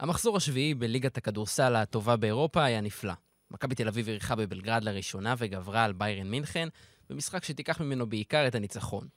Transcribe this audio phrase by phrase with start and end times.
[0.00, 3.12] המחזור השביעי בליגת הכדורסל הטובה באירופה היה נפלא.
[3.50, 6.68] מכבי תל אביב אירחה בבלגרד לראשונה וגברה על ביירן מינכן,
[7.10, 9.08] במשחק שתיקח ממנו בעיקר את הניצחון.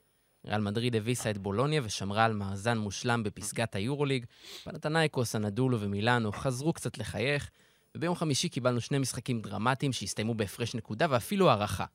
[0.45, 4.25] ריאל מדריד הביסה את בולוניה ושמרה על מאזן מושלם בפסגת היורוליג,
[4.63, 7.49] פנתנייקוס, אנדולו ומילאנו חזרו קצת לחייך,
[7.95, 11.85] וביום חמישי קיבלנו שני משחקים דרמטיים שהסתיימו בהפרש נקודה ואפילו הערכה.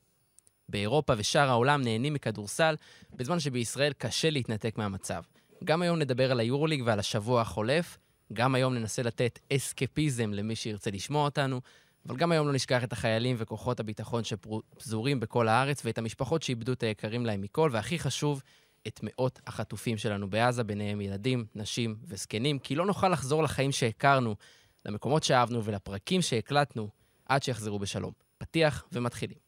[0.69, 2.75] באירופה ושאר העולם נהנים מכדורסל,
[3.15, 5.23] בזמן שבישראל קשה להתנתק מהמצב.
[5.63, 7.97] גם היום נדבר על היורוליג ועל השבוע החולף,
[8.33, 11.61] גם היום ננסה לתת אסקפיזם למי שירצה לשמוע אותנו,
[12.07, 16.73] אבל גם היום לא נשכח את החיילים וכוחות הביטחון שפזורים בכל הארץ ואת המשפחות שאיבדו
[16.73, 18.41] את היקרים להם מכל, והכי חשוב,
[18.87, 24.35] את מאות החטופים שלנו בעזה, ביניהם ילדים, נשים וזקנים, כי לא נוכל לחזור לחיים שהכרנו,
[24.85, 26.89] למקומות שאהבנו ולפרקים שהקלטנו,
[27.25, 28.11] עד שיחזרו בשלום.
[28.37, 29.44] פתיח ומתחילים.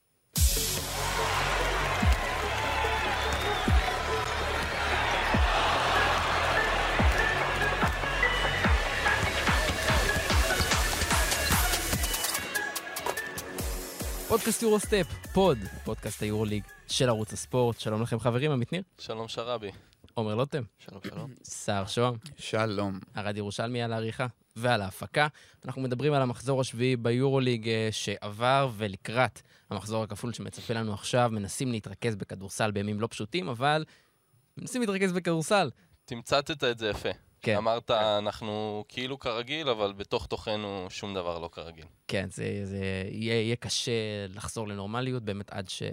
[14.27, 17.79] פודקאסט יורוסטפ, פוד, פודקאסט היורוליג של ערוץ הספורט.
[17.79, 18.81] שלום לכם חברים, עמית ניר.
[18.97, 19.71] שלום שרבי.
[20.13, 20.63] עומר לוטם.
[20.79, 21.31] שלום שלום.
[21.43, 22.15] סער שוהם.
[22.37, 22.99] שלום.
[23.17, 25.27] ארד ירושלמי על העריכה ועל ההפקה.
[25.65, 31.71] אנחנו מדברים על המחזור השביעי ביורוליג אה, שעבר, ולקראת המחזור הכפול שמצפה לנו עכשיו, מנסים
[31.71, 33.85] להתרכז בכדורסל בימים לא פשוטים, אבל
[34.57, 35.69] מנסים להתרכז בכדורסל.
[36.05, 37.09] תמצתת את זה יפה.
[37.41, 37.55] כן.
[37.55, 41.85] אמרת, אנחנו כאילו כרגיל, אבל בתוך תוכנו שום דבר לא כרגיל.
[42.07, 43.91] כן, זה, זה יהיה, יהיה קשה
[44.29, 45.83] לחזור לנורמליות באמת עד ש,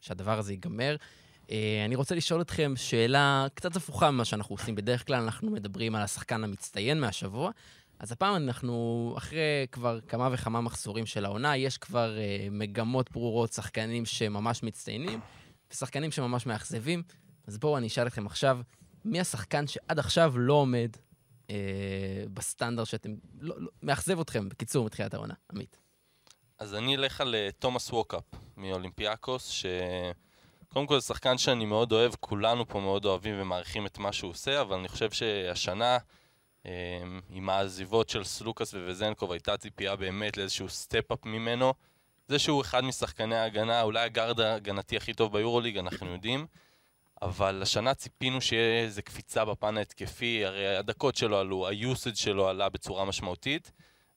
[0.00, 0.96] שהדבר הזה ייגמר.
[1.50, 4.74] אה, אני רוצה לשאול אתכם שאלה קצת הפוכה ממה שאנחנו עושים.
[4.74, 7.50] בדרך כלל אנחנו מדברים על השחקן המצטיין מהשבוע,
[7.98, 13.52] אז הפעם אנחנו, אחרי כבר כמה וכמה מחזורים של העונה, יש כבר אה, מגמות ברורות,
[13.52, 15.20] שחקנים שממש מצטיינים,
[15.72, 17.02] ושחקנים שממש מאכזבים.
[17.46, 18.58] אז בואו אני אשאל אתכם עכשיו,
[19.04, 20.96] מי השחקן שעד עכשיו לא עומד
[21.50, 21.56] אה,
[22.34, 23.14] בסטנדרט שאתם...
[23.40, 25.34] לא, לא, מאכזב אתכם, בקיצור, מתחילת העונה?
[25.52, 25.78] עמית.
[26.58, 28.24] אז אני אלך על אה, תומאס ווקאפ
[28.56, 29.66] מאולימפיאקוס, ש...
[30.68, 34.30] קודם כל זה שחקן שאני מאוד אוהב, כולנו פה מאוד אוהבים ומעריכים את מה שהוא
[34.30, 35.98] עושה, אבל אני חושב שהשנה,
[36.66, 41.74] אה, עם העזיבות של סלוקאס וווזנקוב, הייתה ציפייה באמת לאיזשהו step-up ממנו.
[42.28, 46.46] זה שהוא אחד משחקני ההגנה, אולי הגארד ההגנתי הכי טוב ביורוליג, אנחנו יודעים.
[47.22, 52.68] אבל השנה ציפינו שיהיה איזה קפיצה בפן ההתקפי, הרי הדקות שלו עלו, היוסד שלו עלה
[52.68, 53.72] בצורה משמעותית.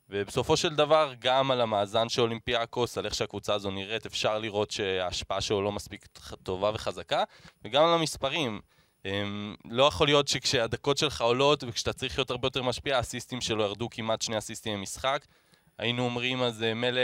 [0.09, 4.71] ובסופו של דבר, גם על המאזן של אולימפיאקוס, על איך שהקבוצה הזו נראית, אפשר לראות
[4.71, 6.05] שההשפעה שלו לא מספיק
[6.43, 7.23] טובה וחזקה,
[7.63, 8.61] וגם על המספרים.
[9.05, 13.63] הם, לא יכול להיות שכשהדקות שלך עולות וכשאתה צריך להיות הרבה יותר משפיע, הסיסטים שלו
[13.63, 15.25] ירדו כמעט שני הסיסטים במשחק.
[15.77, 17.01] היינו אומרים, אז מילא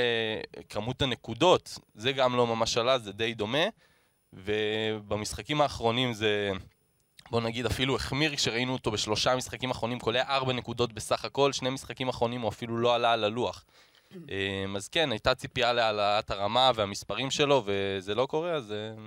[0.70, 3.68] כמות הנקודות, זה גם לא ממש עלה, זה די דומה.
[4.34, 6.52] ובמשחקים האחרונים זה,
[7.32, 11.70] בוא נגיד, אפילו החמיר כשראינו אותו בשלושה משחקים אחרונים, קולע ארבע נקודות בסך הכל, שני
[11.70, 13.66] משחקים אחרונים הוא אפילו לא עלה על הלוח.
[14.16, 19.06] אמ, אז כן, הייתה ציפייה להעלאת הרמה והמספרים שלו, וזה לא קורה, אז אה,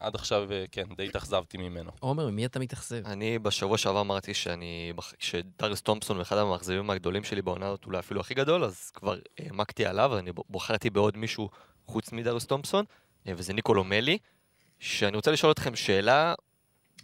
[0.00, 1.90] עד עכשיו, אה, כן, די התאכזבתי ממנו.
[2.00, 3.06] עומר, ממי אתה מתאכזב?
[3.06, 7.98] אני בשבוע שעבר אמרתי שאני, שדריוס תומפסון הוא אחד המאכזבים הגדולים שלי בעונה הזאת, אולי
[7.98, 11.48] אפילו הכי גדול, אז כבר העמקתי עליו, אני בוחרתי בעוד מישהו
[11.86, 12.84] חוץ מדריוס תומפסון,
[13.28, 14.18] אה, וזה ניקולו מלי.
[14.82, 16.34] שאני רוצה לשאול אתכם שאלה,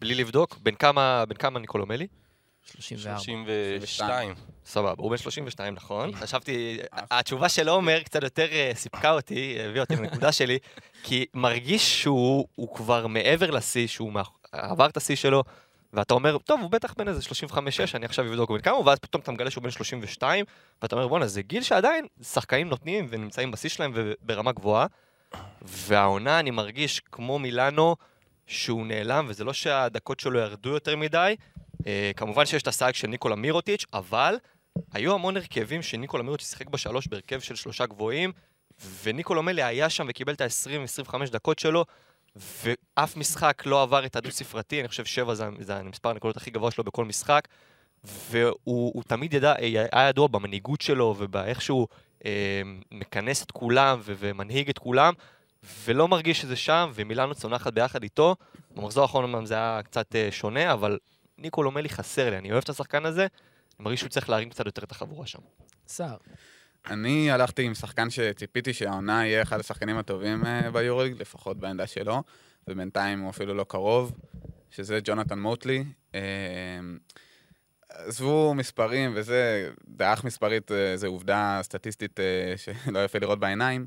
[0.01, 2.07] בלי לבדוק, בין כמה, בין כמה ניקולו מלי?
[2.63, 3.19] 34.
[3.19, 4.35] 32.
[4.67, 6.15] סבבה, הוא בן 32, נכון.
[6.21, 10.59] חשבתי, התשובה של עומר קצת יותר אה, סיפקה אותי, הביאה אותי לנקודה שלי,
[11.05, 14.13] כי מרגיש שהוא כבר מעבר לשיא, שהוא
[14.53, 15.45] עבר את השיא שלו,
[15.93, 17.55] ואתה אומר, טוב, הוא בטח בן איזה 35-6,
[17.95, 20.45] אני עכשיו אבדוק בן כמה, ואז פתאום אתה מגלה שהוא בן 32,
[20.83, 24.87] ואתה אומר, בואנה, זה גיל שעדיין שחקנים נותנים ונמצאים בשיא שלהם וברמה גבוהה.
[25.63, 27.97] והעונה אני מרגיש כמו מילאנו,
[28.49, 31.37] שהוא נעלם, וזה לא שהדקות שלו ירדו יותר מדי.
[31.87, 34.37] אה, כמובן שיש את הסייג של ניקולה מירוטיץ', אבל
[34.93, 38.33] היו המון הרכבים שניקולה מירוטיץ' שיחק בשלוש בהרכב של שלושה גבוהים,
[39.03, 41.85] וניקולה מלי היה שם וקיבל את ה-20-25 דקות שלו,
[42.37, 46.71] ואף משחק לא עבר את הדו-ספרתי, אני חושב שבע זה, זה המספר הנקודות הכי גבוה
[46.71, 47.49] שלו בכל משחק,
[48.05, 51.89] והוא תמיד ידע, היה ידוע במנהיגות שלו ובאיך שהוא
[52.93, 55.15] מכנס את כולם ו- ומנהיג את כולם,
[55.85, 58.37] ולא מרגיש שזה שם, ומילאנו צונחת ביחד איתו.
[58.75, 60.99] במחזור האחרון אמנם זה היה קצת אה, שונה, אבל
[61.39, 64.67] ניקו לומלי חסר לי, אני אוהב את השחקן הזה, אני מרגיש שהוא צריך להרים קצת
[64.67, 65.39] יותר את החבורה שם.
[65.89, 66.17] סער.
[66.91, 72.23] אני הלכתי עם שחקן שציפיתי שהעונה יהיה אחד השחקנים הטובים uh, ביורוליג, לפחות בעמדה שלו,
[72.69, 74.13] ובינתיים הוא אפילו לא קרוב,
[74.71, 75.85] שזה ג'ונתן מוטלי.
[77.93, 83.87] Uh, עזבו מספרים וזה, דעך מספרית אה, זה עובדה סטטיסטית אה, שלא יפה לראות בעיניים,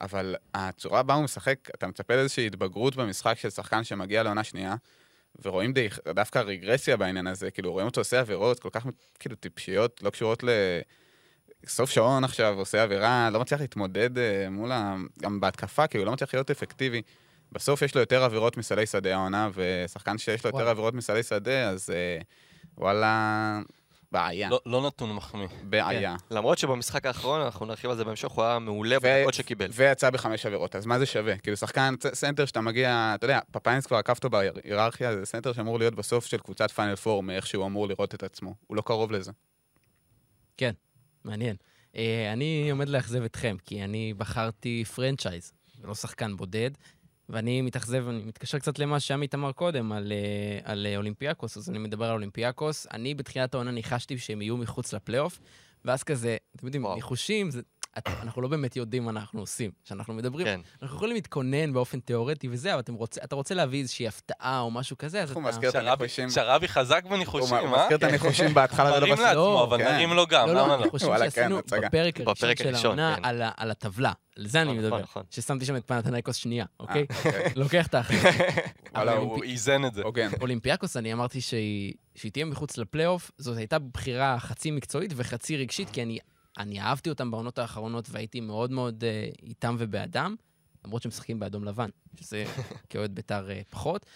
[0.00, 4.74] אבל הצורה בה הוא משחק, אתה מצפה לאיזושהי התבגרות במשחק של שחקן שמגיע לעונה שנייה,
[5.42, 8.86] ורואים די, דווקא רגרסיה בעניין הזה, כאילו רואים אותו עושה עבירות כל כך
[9.18, 10.48] כאילו טיפשיות, לא קשורות ל...
[11.66, 14.96] סוף שעון עכשיו, עושה עבירה, לא מצליח להתמודד אה, מול ה...
[15.22, 17.02] גם בהתקפה, כאילו לא מצליח להיות אפקטיבי.
[17.52, 20.70] בסוף יש לו יותר עבירות מסלי שדה העונה, ושחקן שיש לו יותר וואלה.
[20.70, 22.20] עבירות מסלי שדה, אז אה,
[22.78, 23.60] וואלה,
[24.12, 24.50] בעיה.
[24.50, 25.46] לא- לא נתון מחמיא.
[25.62, 26.16] בעיה.
[26.30, 29.68] למרות שבמשחק האחרון, אנחנו נרחיב על זה בהמשך, הוא היה מעולה ו- בדקות שקיבל.
[29.72, 31.38] ויצא בחמש עבירות, אז מה זה שווה?
[31.38, 35.52] כאילו שחקן צ- סנטר שאתה מגיע, אתה יודע, פפיינס כבר עקף אותו בהיררכיה, זה סנטר
[35.52, 38.54] שאמור להיות בסוף של קבוצת פיינל פור, מאיך שהוא אמור לראות את עצמו.
[38.66, 39.32] הוא לא קרוב לזה.
[41.24, 41.56] מעניין.
[41.96, 46.70] אה, אני עומד לאכזב אתכם, כי אני בחרתי franchise, ולא שחקן בודד,
[47.30, 51.70] ואני מתאכזב, אני מתקשר קצת למה שעמית אמר קודם על, אה, על אה, אולימפיאקוס, אז
[51.70, 52.86] אני מדבר על אולימפיאקוס.
[52.92, 55.40] אני בתחילת העונה ניחשתי שהם יהיו מחוץ לפלייאוף,
[55.84, 56.86] ואז כזה, אתם יודעים.
[56.94, 57.60] ניחושים, זה,
[58.06, 59.70] אנחנו לא באמת יודעים מה אנחנו עושים.
[59.84, 60.60] כשאנחנו מדברים, כן.
[60.82, 64.70] אנחנו יכולים להתכונן באופן תיאורטי וזה, אבל אתם רוצ, אתה רוצה להביא איזושהי הפתעה או
[64.70, 65.50] משהו כזה, אז איך הוא אתה...
[65.52, 66.30] מזכיר את הניחושים?
[66.30, 67.82] שרבי חזק הוא בניחושים, הוא אה?
[67.82, 69.24] מזכיר את הניחושים בהתחלה ולא מרים בסוף.
[69.24, 69.92] לעצמו, לא, אבל כן.
[69.92, 70.90] נרים לו גם, לא, למה לא, לא?
[70.90, 71.88] חושב וואלה, כן, שעשינו הצגה.
[71.88, 72.20] בפרק
[72.60, 73.24] הראשון של העונה כן.
[73.56, 74.12] על הטבלה.
[74.38, 74.98] על זה אני נכון, מדבר.
[75.00, 75.22] נכון.
[75.30, 77.06] ששמתי שם את פנתנייקוס שנייה, אוקיי?
[77.10, 77.52] אה, אוקיי.
[77.62, 78.24] לוקח את האחריות.
[78.94, 80.02] וואלה, הוא אולימפי- איזן את זה.
[80.40, 81.94] אולימפיאקוס, אני אמרתי שהיא
[82.32, 86.18] תהיה מחוץ לפלייאוף, זאת הייתה בחירה חצי מקצועית וחצי רגשית, כי אני,
[86.60, 90.36] אני אהבתי אותם בעונות האחרונות והייתי מאוד מאוד uh, איתם ובעדם,
[90.84, 91.88] למרות שהם משחקים באדום לבן,
[92.20, 92.44] שזה
[92.90, 94.06] כאוהד בית"ר uh, פחות.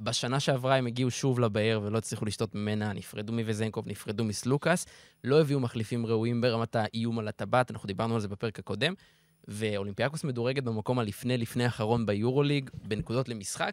[0.00, 4.86] בשנה שעברה הם הגיעו שוב לבאר ולא הצליחו לשתות ממנה, נפרדו מווזנקוב, נפרדו מסלוקאס,
[5.24, 8.94] לא הביאו מחליפים ראויים ברמת האיום על הטבעת, אנחנו דיברנו על זה בפרק הקודם,
[9.48, 13.72] ואולימפיאקוס מדורגת במקום הלפני לפני האחרון ביורוליג, בנקודות למשחק,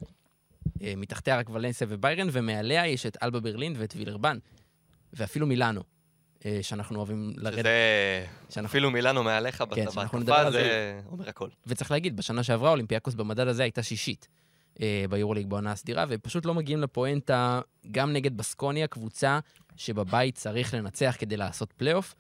[0.82, 4.38] אה, מתחתיה רק ולנסיה וביירן, ומעליה יש את אלבה ברלין ואת וילרבן,
[5.14, 5.84] ואפילו מילאנו,
[6.62, 7.58] שאנחנו אוהבים לרדת.
[7.58, 8.70] שזה שאנחנו...
[8.70, 10.02] אפילו מילאנו מעליך כן, בהתקפה,
[10.42, 11.50] על זה אומר הכל.
[11.68, 14.28] וצריך להגיד, בשנה שעברה אולימפיאקוס במדד הזה הייתה שישית
[14.82, 17.62] אה, ביורוליג בעונה הסדירה, והם פשוט לא מגיעים לפואנטה
[17.92, 19.40] גם נגד בסקוניה, קבוצה
[19.76, 22.16] שבבית צריך לנצח כדי לעשות פלייאוף.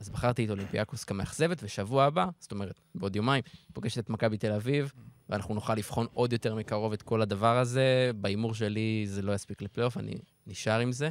[0.00, 3.42] אז בחרתי את אולימפיאקוס כמאכזבת, ושבוע הבא, זאת אומרת, בעוד יומיים,
[3.72, 4.92] פוגשת את מכבי תל אביב,
[5.28, 8.10] ואנחנו נוכל לבחון עוד יותר מקרוב את כל הדבר הזה.
[8.14, 10.14] בהימור שלי זה לא יספיק לפלייאוף, אני
[10.46, 11.10] נשאר עם זה.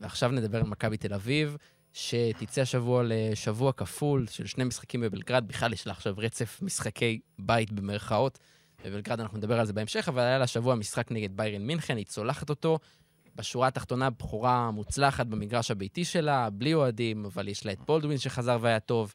[0.00, 1.56] ועכשיו נדבר על מכבי תל אביב,
[1.92, 5.48] שתצא השבוע לשבוע כפול של שני משחקים בבלגרד.
[5.48, 8.38] בכלל יש לה עכשיו רצף משחקי בית במרכאות.
[8.84, 12.06] בבלגרד אנחנו נדבר על זה בהמשך, אבל היה לה השבוע משחק נגד ביירן מינכן, היא
[12.06, 12.78] צולחת אותו.
[13.36, 18.58] בשורה התחתונה, בחורה מוצלחת במגרש הביתי שלה, בלי אוהדים, אבל יש לה את בולדווין שחזר
[18.60, 19.14] והיה טוב,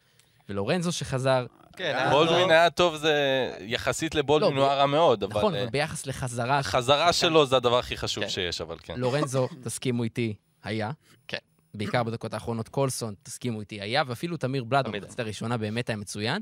[0.50, 1.46] ולורנזו שחזר.
[1.76, 2.52] כן, היה בולדווין טוב.
[2.52, 3.14] היה טוב, זה
[3.60, 7.46] יחסית לבולדווין לא, הוא היה רע מאוד, אבל נכון, אה, אבל ביחס לחזרה, החזרה שלו
[7.46, 8.30] זה הדבר הכי חשוב כן.
[8.30, 9.00] שיש, אבל כן.
[9.00, 10.34] לורנזו, תסכימו איתי,
[10.66, 10.92] היה.
[11.28, 11.38] כן.
[11.74, 16.42] בעיקר בדקות האחרונות, קולסון, תסכימו איתי, היה, ואפילו תמיר בלאד במחצית הראשונה באמת היה מצוין,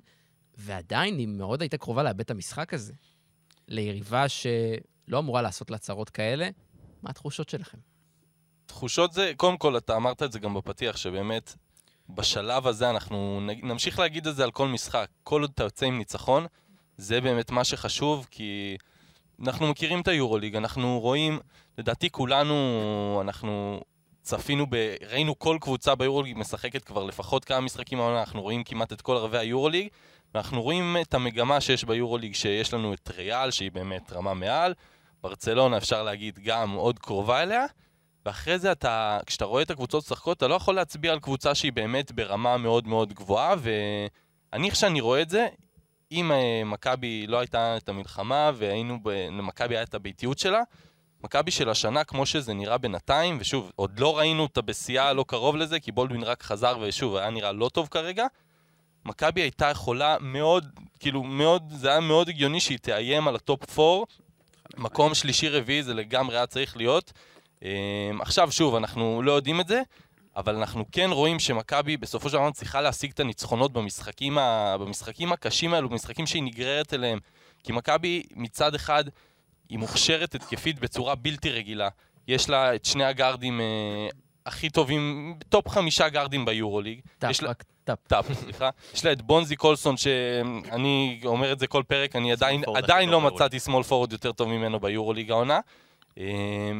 [0.57, 2.93] ועדיין היא מאוד הייתה קרובה לאבד את המשחק הזה.
[3.67, 6.49] ליריבה שלא אמורה לעשות לה צרות כאלה.
[7.03, 7.77] מה התחושות שלכם?
[8.65, 11.55] תחושות זה, קודם כל, אתה אמרת את זה גם בפתיח, שבאמת,
[12.09, 15.07] בשלב הזה אנחנו נמשיך להגיד את זה על כל משחק.
[15.23, 16.45] כל עוד אתה יוצא עם ניצחון,
[16.97, 18.77] זה באמת מה שחשוב, כי
[19.41, 21.39] אנחנו מכירים את היורוליג, אנחנו רואים,
[21.77, 23.81] לדעתי כולנו, אנחנו
[24.23, 28.93] צפינו, ב, ראינו כל קבוצה ביורוליג משחקת כבר לפחות כמה משחקים העונה, אנחנו רואים כמעט
[28.93, 29.87] את כל ערבי היורוליג,
[30.33, 34.73] ואנחנו רואים את המגמה שיש ביורוליג, שיש לנו את ריאל, שהיא באמת רמה מעל,
[35.23, 37.65] ברצלונה אפשר להגיד גם עוד קרובה אליה,
[38.25, 41.73] ואחרי זה אתה, כשאתה רואה את הקבוצות משחקות, אתה לא יכול להצביע על קבוצה שהיא
[41.73, 45.47] באמת ברמה מאוד מאוד גבוהה, ואני, איך שאני רואה את זה,
[46.11, 48.99] אם אה, מכבי לא הייתה את המלחמה, והיינו.
[49.31, 50.61] למכבי היה את הביתיות שלה,
[51.23, 55.55] מכבי של השנה, כמו שזה נראה בינתיים, ושוב, עוד לא ראינו אותה בשיאה לא קרוב
[55.55, 58.25] לזה, כי בולדווין רק חזר, ושוב, היה נראה לא טוב כרגע.
[59.05, 60.67] מכבי הייתה יכולה מאוד,
[60.99, 64.05] כאילו, מאוד, זה היה מאוד הגיוני שהיא תאיים על הטופ 4.
[64.77, 67.13] מקום שלישי-רביעי זה לגמרי היה צריך להיות.
[67.61, 67.67] אמ,
[68.21, 69.81] עכשיו, שוב, אנחנו לא יודעים את זה,
[70.35, 74.77] אבל אנחנו כן רואים שמכבי בסופו של דבר צריכה להשיג את הניצחונות במשחקים, ה...
[74.77, 77.19] במשחקים הקשים האלו, במשחקים שהיא נגררת אליהם.
[77.63, 79.03] כי מכבי מצד אחד
[79.73, 81.89] היא מוכשרת התקפית בצורה בלתי רגילה.
[82.27, 84.07] יש לה את שני הגארדים אה,
[84.45, 87.01] הכי טובים, top חמישה גארדים ביורוליג.
[87.19, 87.99] top, רק top.
[88.07, 88.69] top, סליחה.
[88.93, 93.21] יש לה את בונזי קולסון, שאני אומר את זה כל פרק, אני עדיין, עדיין לא.
[93.21, 95.59] מצאתי small forward יותר טוב ממנו ביורוליג העונה.
[96.17, 96.23] אמ,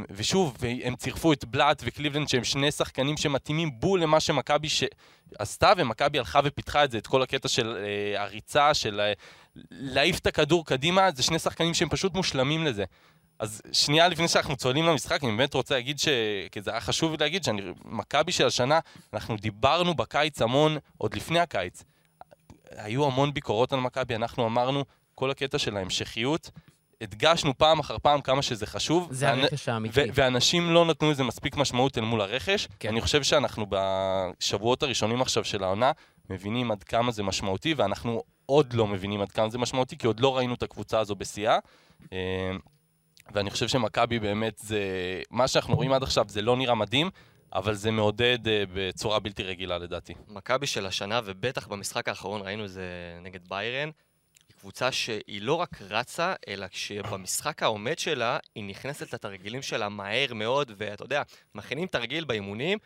[0.10, 4.84] ושוב, הם צירפו את בלאט וקליבלנד, שהם שני שחקנים שמתאימים בול למה שמכבי ש...
[5.40, 9.14] עשתה, ומכבי הלכה ופיתחה את זה, את כל הקטע של אה, הריצה, של אה,
[9.72, 12.84] להעיף את הכדור קדימה, זה שני שחקנים שהם פשוט מושלמים לזה.
[13.40, 16.08] אז שנייה לפני שאנחנו צוללים למשחק, אני באמת רוצה להגיד ש...
[16.52, 18.80] כי זה היה חשוב להגיד שמכבי של השנה,
[19.14, 21.84] אנחנו דיברנו בקיץ המון, עוד לפני הקיץ.
[22.72, 24.84] היו המון ביקורות על מכבי, אנחנו אמרנו,
[25.16, 26.50] כל הקטע של ההמשכיות,
[27.02, 29.08] הדגשנו פעם אחר פעם כמה שזה חשוב.
[29.12, 30.02] זה ואנ- הרכש האמיתי.
[30.02, 32.68] ו- ואנשים לא נתנו לזה מספיק משמעות אל מול הרכש.
[32.80, 32.90] כן.
[32.90, 35.92] אני חושב שאנחנו בשבועות הראשונים עכשיו של העונה
[36.30, 40.20] מבינים עד כמה זה משמעותי, ואנחנו עוד לא מבינים עד כמה זה משמעותי, כי עוד
[40.20, 41.60] לא ראינו את הקבוצה הזו בשיאה.
[42.14, 42.52] אה,
[43.34, 44.82] ואני חושב שמכבי באמת זה...
[45.32, 47.10] מה שאנחנו רואים עד עכשיו זה לא נראה מדהים,
[47.54, 50.14] אבל זה מעודד אה, בצורה בלתי רגילה לדעתי.
[50.28, 52.84] מכבי של השנה, ובטח במשחק האחרון ראינו את זה
[53.22, 53.90] נגד ביירן,
[54.50, 60.34] היא קבוצה שהיא לא רק רצה, אלא שבמשחק העומד שלה, היא נכנסת לתרגילים שלה מהר
[60.34, 61.22] מאוד, ואתה יודע,
[61.56, 62.78] מכינים תרגיל באימונים,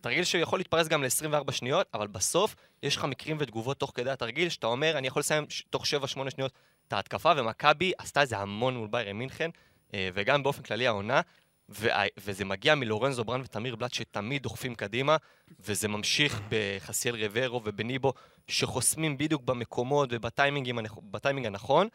[0.00, 4.48] תרגיל שיכול להתפרס גם ל-24 שניות, אבל בסוף יש לך מקרים ותגובות תוך כדי התרגיל,
[4.48, 5.86] שאתה אומר, אני יכול לסיים תוך 7-8
[6.30, 6.52] שניות
[6.88, 9.50] את ההתקפה, ומכבי עשתה את זה המון מול ביירן מינכן,
[9.94, 11.20] אה, וגם באופן כללי העונה,
[11.68, 15.16] וה- וזה מגיע מלורנזו ברן ותמיר בלאט שתמיד דוחפים קדימה,
[15.60, 18.12] וזה ממשיך בחסיאל ריברו ובניבו,
[18.48, 21.88] שחוסמים בדיוק במקומות ובטיימינג הנכ- בטיימינג הנכון.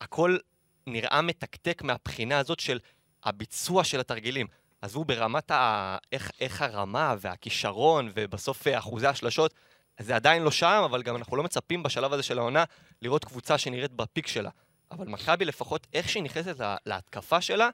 [0.00, 0.36] הכל
[0.86, 2.78] נראה מתקתק מהבחינה הזאת של
[3.24, 4.46] הביצוע של התרגילים.
[4.82, 5.96] עזבו ברמת ה...
[6.12, 9.54] איך, איך הרמה והכישרון ובסוף אה, אחוזי השלשות,
[10.00, 12.64] זה עדיין לא שם, אבל גם אנחנו לא מצפים בשלב הזה של העונה
[13.02, 14.50] לראות קבוצה שנראית בפיק שלה.
[14.90, 17.68] אבל מכבי לפחות, איך שהיא נכנסת לה, להתקפה שלה,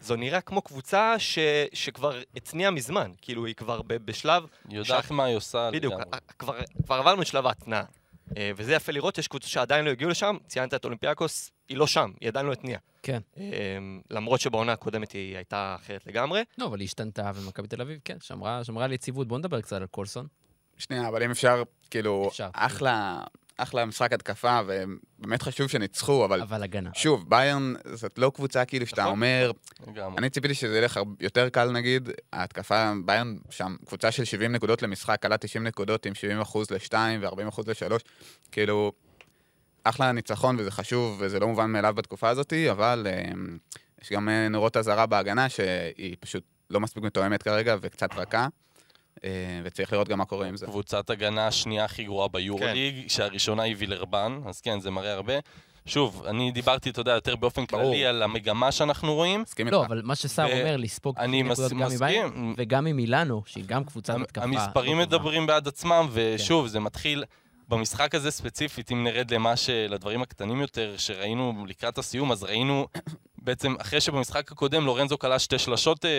[0.00, 1.38] זו נראה כמו קבוצה ש,
[1.72, 3.12] שכבר הצניעה מזמן.
[3.22, 4.44] כאילו, היא כבר ב, בשלב...
[4.68, 6.08] יודעת מה היא עושה בדיוק, לגמרי.
[6.12, 7.84] ה- כבר, כבר עברנו את שלב ההתנעה.
[8.36, 11.86] אה, וזה יפה לראות, יש קבוצות שעדיין לא הגיעו לשם, ציינת את אולימפיאקוס, היא לא
[11.86, 12.80] שם, היא עדיין לא התניעה.
[13.02, 13.20] כן.
[13.38, 13.44] אה,
[14.10, 16.42] למרות שבעונה הקודמת היא הייתה אחרת לגמרי.
[16.58, 19.28] לא, אבל היא השתנתה, ומכבי תל אביב, כן, שמרה שמרה על יציבות.
[19.28, 20.26] בוא נדבר קצת על קולסון.
[20.78, 22.48] שנייה, אבל אם אפשר, כאילו, אפשר.
[22.52, 23.22] אחלה,
[23.56, 26.90] אחלה משחק התקפה, ובאמת חשוב שניצחו, אבל אבל הגנה.
[26.94, 29.12] שוב, ביירן זאת לא קבוצה כאילו שאתה נכון.
[29.12, 29.50] אומר,
[29.86, 30.18] לגמרי.
[30.18, 35.24] אני ציפיתי שזה ילך יותר קל נגיד, ההתקפה, ביירן שם, קבוצה של 70 נקודות למשחק,
[35.24, 37.98] עלה 90 נקודות עם 70 אחוז ל-2 ו-40 אחוז ל-3,
[38.52, 38.92] כאילו,
[39.84, 43.58] אחלה ניצחון וזה חשוב וזה לא מובן מאליו בתקופה הזאת, אבל אמ,
[44.02, 48.46] יש גם אה, נורות אזהרה בהגנה שהיא פשוט לא מספיק מתואמת כרגע וקצת רכה,
[49.24, 49.30] אה,
[49.64, 50.66] וצריך לראות גם מה קורה עם זה.
[50.66, 55.34] קבוצת הגנה השנייה הכי גרועה ביורוליג, שהראשונה היא וילרבן, אז כן, זה מראה הרבה.
[55.86, 57.82] שוב, אני דיברתי, אתה יודע, יותר באופן ברור.
[57.92, 59.42] כללי על המגמה שאנחנו רואים.
[59.42, 59.86] מסכים לא, איתך.
[59.90, 62.54] אבל מה שסער ו- אומר, לספוג אני נקודות מס- גם מסכים.
[62.56, 64.44] וגם ממילאנו, שהיא גם קבוצת מתקפה.
[64.44, 65.04] המספרים לא.
[65.04, 67.24] מדברים בעד עצמם, ושוב, זה מתחיל
[67.72, 69.70] במשחק הזה ספציפית, אם נרד למה ש...
[69.70, 72.86] לדברים הקטנים יותר שראינו לקראת הסיום, אז ראינו
[73.44, 76.10] בעצם, אחרי שבמשחק הקודם לורנזו כלה שתי שלשות אה,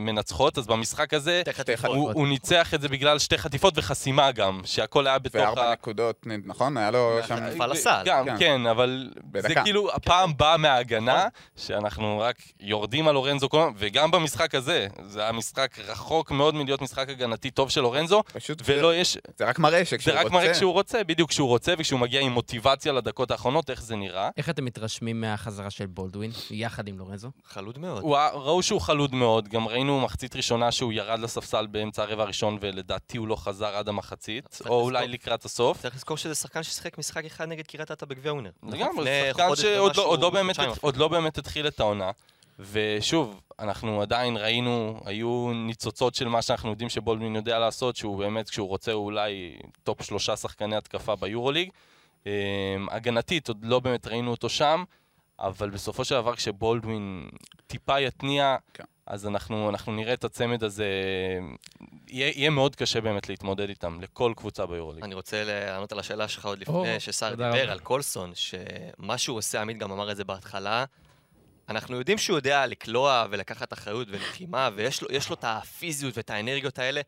[0.00, 1.96] מנצחות, אז במשחק הזה חטיפות.
[1.96, 5.72] הוא, הוא ניצח את זה בגלל שתי חטיפות וחסימה גם, שהכל היה בתוך וארבע ה...
[5.72, 6.76] נקודות, נכון?
[6.76, 7.36] היה לו שם...
[7.36, 8.02] חטיפה לסל.
[8.04, 8.38] גם, כן.
[8.38, 9.62] כן, אבל זה בדקה.
[9.62, 11.30] כאילו, הפעם באה מההגנה, נכון.
[11.56, 17.08] שאנחנו רק יורדים על לורנזו וגם במשחק הזה, זה היה משחק רחוק מאוד מלהיות משחק
[17.08, 19.18] הגנתי טוב של לורנזו, פשוט ולא יש...
[19.38, 20.34] זה רק מראה זה שכשהוא רק רוצה...
[20.34, 24.30] מראה כשהוא רוצה, בדיוק כשהוא רוצה, וכשהוא מגיע עם מוטיבציה לדקות האחרונות, איך זה נראה.
[24.36, 26.30] איך אתם מתרשמים מהחזרה של בולדווין,
[26.72, 27.30] יחד עם לורנזו?
[27.44, 28.02] חלוד מאוד.
[28.02, 32.58] הוא, ראו שהוא חלוד מאוד, גם ראינו מחצית ראשונה שהוא ירד לספסל באמצע הרבע הראשון,
[32.60, 35.12] ולדעתי הוא לא חזר עד המחצית, או אולי לזכור.
[35.14, 35.80] לקראת הסוף.
[35.82, 38.50] צריך לזכור שזה שחקן ששיחק משחק אחד נגד קריית אתא בגביע ווינר.
[38.62, 40.56] לגמרי, לפני זה שחקן שעוד לא- לא באמת-
[40.96, 42.10] לא באמת התחיל את העונה.
[42.58, 48.50] ושוב, אנחנו עדיין ראינו, היו ניצוצות של מה שאנחנו יודעים שבולדווין יודע לעשות, שהוא באמת,
[48.50, 51.70] כשהוא רוצה, הוא אולי top שלושה שחקני התקפה ביורוליג.
[52.26, 52.32] אה,
[52.90, 54.84] הגנתית, עוד לא באמת ראינו אותו שם,
[55.38, 57.28] אבל בסופו של דבר, כשבולדווין
[57.66, 58.84] טיפה יתניע, כן.
[59.06, 60.86] אז אנחנו, אנחנו נראה את הצמד הזה,
[62.08, 65.04] יהיה, יהיה מאוד קשה באמת להתמודד איתם, לכל קבוצה ביורוליג.
[65.04, 67.72] אני רוצה לענות על השאלה שלך עוד לפני שסער תודה דיבר רבה.
[67.72, 70.84] על קולסון, שמה שהוא עושה, עמית גם אמר את זה בהתחלה,
[71.68, 76.30] אנחנו יודעים שהוא יודע לקלוע ולקחת אחריות ולחימה, ויש לו, יש לו את הפיזיות ואת
[76.30, 77.00] האנרגיות האלה,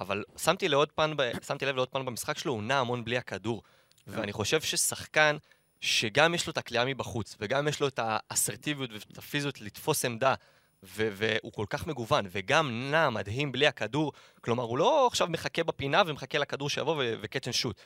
[0.00, 3.18] אבל שמתי, לעוד פן ב, שמתי לב לעוד פן במשחק שלו, הוא נע המון בלי
[3.18, 3.62] הכדור.
[4.06, 5.36] ואני חושב ששחקן
[5.80, 10.34] שגם יש לו את הקליעה מבחוץ, וגם יש לו את האסרטיביות ואת הפיזיות לתפוס עמדה,
[10.82, 16.02] והוא כל כך מגוון, וגם נע מדהים בלי הכדור, כלומר, הוא לא עכשיו מחכה בפינה
[16.06, 17.80] ומחכה לכדור שיבוא ו- shoot.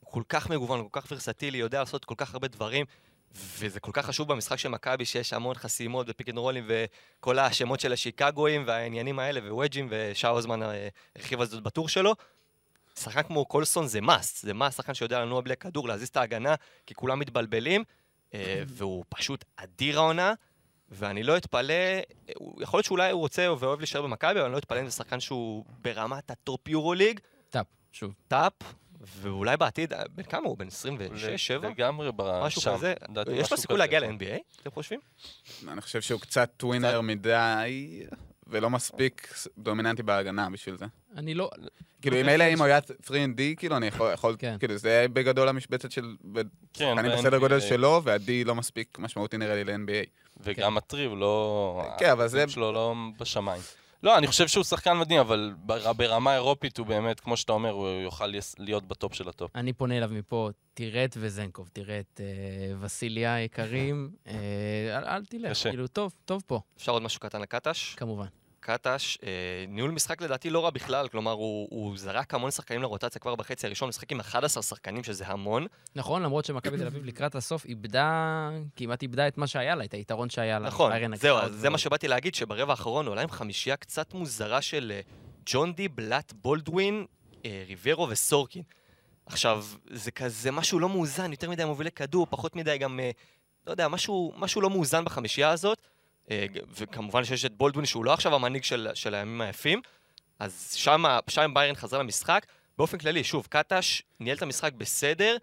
[0.00, 2.86] הוא כל כך מגוון, כל כך ורסטילי, יודע לעשות כל כך הרבה דברים,
[3.34, 7.80] וזה כל כך חשוב במשחק של מכבי, שיש המון חסימות ופיק אנד רולים, וכל השמות
[7.80, 12.14] של השיקגואים והעניינים האלה, ווג'ים, ושאו הזמן אה, הרחיב על זאת בטור שלו.
[13.02, 16.54] שחקן כמו קולסון זה must, זה must, שחקן שיודע לנוע בלי הכדור, להזיז את ההגנה,
[16.86, 17.84] כי כולם מתבלבלים,
[18.34, 20.34] אה, והוא פשוט אדיר העונה,
[20.88, 21.74] ואני לא אתפלא,
[22.60, 25.20] יכול להיות שאולי הוא רוצה ואוהב להישאר במכבי, אבל אני לא אתפלא אם זה שחקן
[25.20, 28.14] שהוא ברמת ה top יורוליג, top, שוב.
[28.28, 28.52] top,
[29.00, 30.58] ואולי בעתיד, אה, בן כמה הוא?
[30.58, 31.68] בן 26, 7?
[31.68, 32.74] לגמרי ב- משהו שם.
[32.74, 32.94] כזה.
[33.32, 33.78] יש לו סיכוי.
[33.78, 35.00] להגיע ל-NBA, אתם חושבים?
[35.68, 38.02] אני חושב שהוא קצת ווינר מדי,
[38.48, 39.28] ולא מספיק
[39.58, 40.84] דומיננטי בהגנה בשביל זה.
[41.16, 41.50] אני לא...
[42.02, 43.12] כאילו, אם אלה, אם הוא היה 3D,
[43.56, 44.56] כאילו, אני יכול, כן.
[44.58, 46.16] כאילו, זה בגדול המשבצת של,
[46.72, 47.60] כן, אני בסדר גודל NBA.
[47.60, 50.06] שלו, וה-D לא מספיק משמעותי נראה לי ל-NBA.
[50.40, 51.82] וגם ה-three לא...
[51.98, 53.62] כן, אבל זה- שלו לא בשמיים.
[54.02, 57.70] לא, אני חושב שהוא שחקן מדהים, אבל בר- ברמה אירופית הוא באמת, כמו שאתה אומר,
[57.70, 59.50] הוא יוכל להיות ב top של ה top.
[59.56, 62.26] אני פונה אליו מפה, תראה את וזנקוב, תראה את אה,
[62.80, 64.34] וסיליה היקרים, אה,
[65.16, 65.58] אל, תלך.
[65.62, 67.94] כאילו, טוב, טוב פה, אפשר עוד משהו קטן לקטש?
[67.94, 68.26] כמובן.
[68.68, 69.28] קטש, אה,
[69.68, 73.66] ניהול משחק לדעתי לא רע בכלל, כלומר הוא, הוא זרק המון שחקנים לרוטציה כבר בחצי
[73.66, 75.66] הראשון, משחק עם 11 שחקנים שזה המון.
[75.96, 79.94] נכון, למרות שמכבי תל אביב לקראת הסוף איבדה, כמעט איבדה את מה שהיה לה, את
[79.94, 80.66] היתרון שהיה לה.
[80.66, 81.78] נכון, זהו, זה מה.
[81.78, 85.00] שבאתי להגיד, שברבע האחרון הוא עלה עם חמישייה קצת מוזרה של אה,
[85.46, 87.06] ג'ון די, בלאט, בולדווין,
[87.44, 88.62] אה, ריברו וסורקין.
[89.26, 93.00] עכשיו, זה כזה משהו לא מאוזן, יותר מדי מובילי כדור, פחות מדי גם,
[93.66, 95.87] לא יודע, משהו, משהו לא מאוזן בחמישייה הזאת.
[96.30, 99.80] אה, וכמובן שיש את בולדווין שהוא לא עכשיו המנהיג של, של הימים היפים.
[100.38, 102.46] אז שם, שם ביירן חזר למשחק.
[102.78, 105.36] באופן כללי, שוב, קטש ניהל את המשחק בסדר,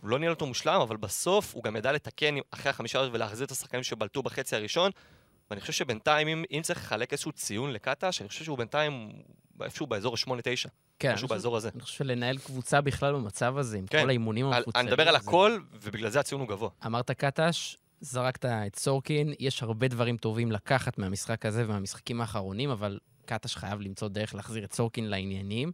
[0.00, 3.46] הוא לא ניהל אותו מושלם, אבל בסוף הוא גם ידע לתקן אחרי החמישה הזאת ולהחזיר
[3.46, 4.90] את השחקנים שבלטו בחצי הראשון.
[5.50, 9.12] ואני חושב שבינתיים, אם, אם צריך לחלק איזשהו ציון לקטש, אני חושב שהוא בינתיים
[9.62, 11.68] איפשהו באזור ה-8-9, כן, משהו באזור הזה.
[11.74, 14.02] אני חושב שלנהל קבוצה בכלל במצב הזה, עם כן.
[14.02, 14.86] כל האימונים המפוצלים.
[14.86, 16.70] אני מדבר על הכל, ובגלל זה הציון הוא גבוה.
[16.86, 22.98] אמרת קטש, זרקת את סורקין, יש הרבה דברים טובים לקחת מהמשחק הזה ומהמשחקים האחרונים, אבל
[23.24, 25.72] קטש חייב למצוא דרך להחזיר את סורקין לעניינים.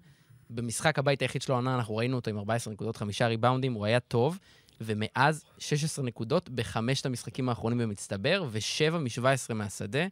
[0.50, 4.00] במשחק הבית היחיד שלו העונה, אנחנו ראינו אותו עם 14 נקודות, חמישה ריבאונדים, הוא היה
[4.00, 4.38] טוב,
[4.80, 10.06] ומאז 16 נקודות בחמשת המשחקים האחרונים במצטבר, ו-7 מ-17 מהשדה.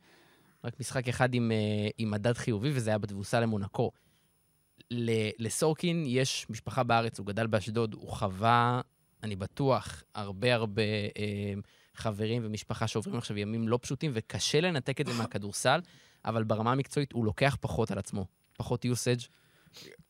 [0.64, 3.90] רק משחק אחד עם, אה, עם מדד חיובי, וזה היה בתבוסה למונקו.
[5.38, 8.80] לסורקין יש משפחה בארץ, הוא גדל באשדוד, הוא חווה,
[9.22, 10.82] אני בטוח, הרבה הרבה
[11.18, 11.54] אה,
[11.98, 15.80] חברים ומשפחה שעוברים עכשיו ימים לא פשוטים, וקשה לנתק את זה מהכדורסל,
[16.24, 18.26] אבל ברמה המקצועית הוא לוקח פחות על עצמו,
[18.56, 19.28] פחות usage,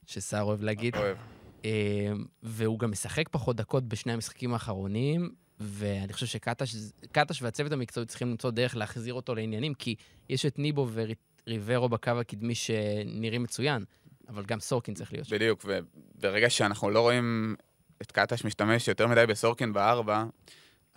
[0.07, 1.17] שסער אוהב להגיד, אוהב.
[1.65, 5.31] אה, והוא גם משחק פחות דקות בשני המשחקים האחרונים,
[5.61, 6.75] ואני חושב שקטש
[7.13, 9.95] קטש והצוות המקצועי צריכים למצוא דרך להחזיר אותו לעניינים, כי
[10.29, 13.85] יש את ניבו וריברו בקו הקדמי שנראים מצוין,
[14.29, 15.37] אבל גם סורקין צריך להיות שם.
[15.37, 17.57] בדיוק, וברגע שאנחנו לא רואים
[18.03, 20.25] את קטש משתמש יותר מדי בסורקין בארבע,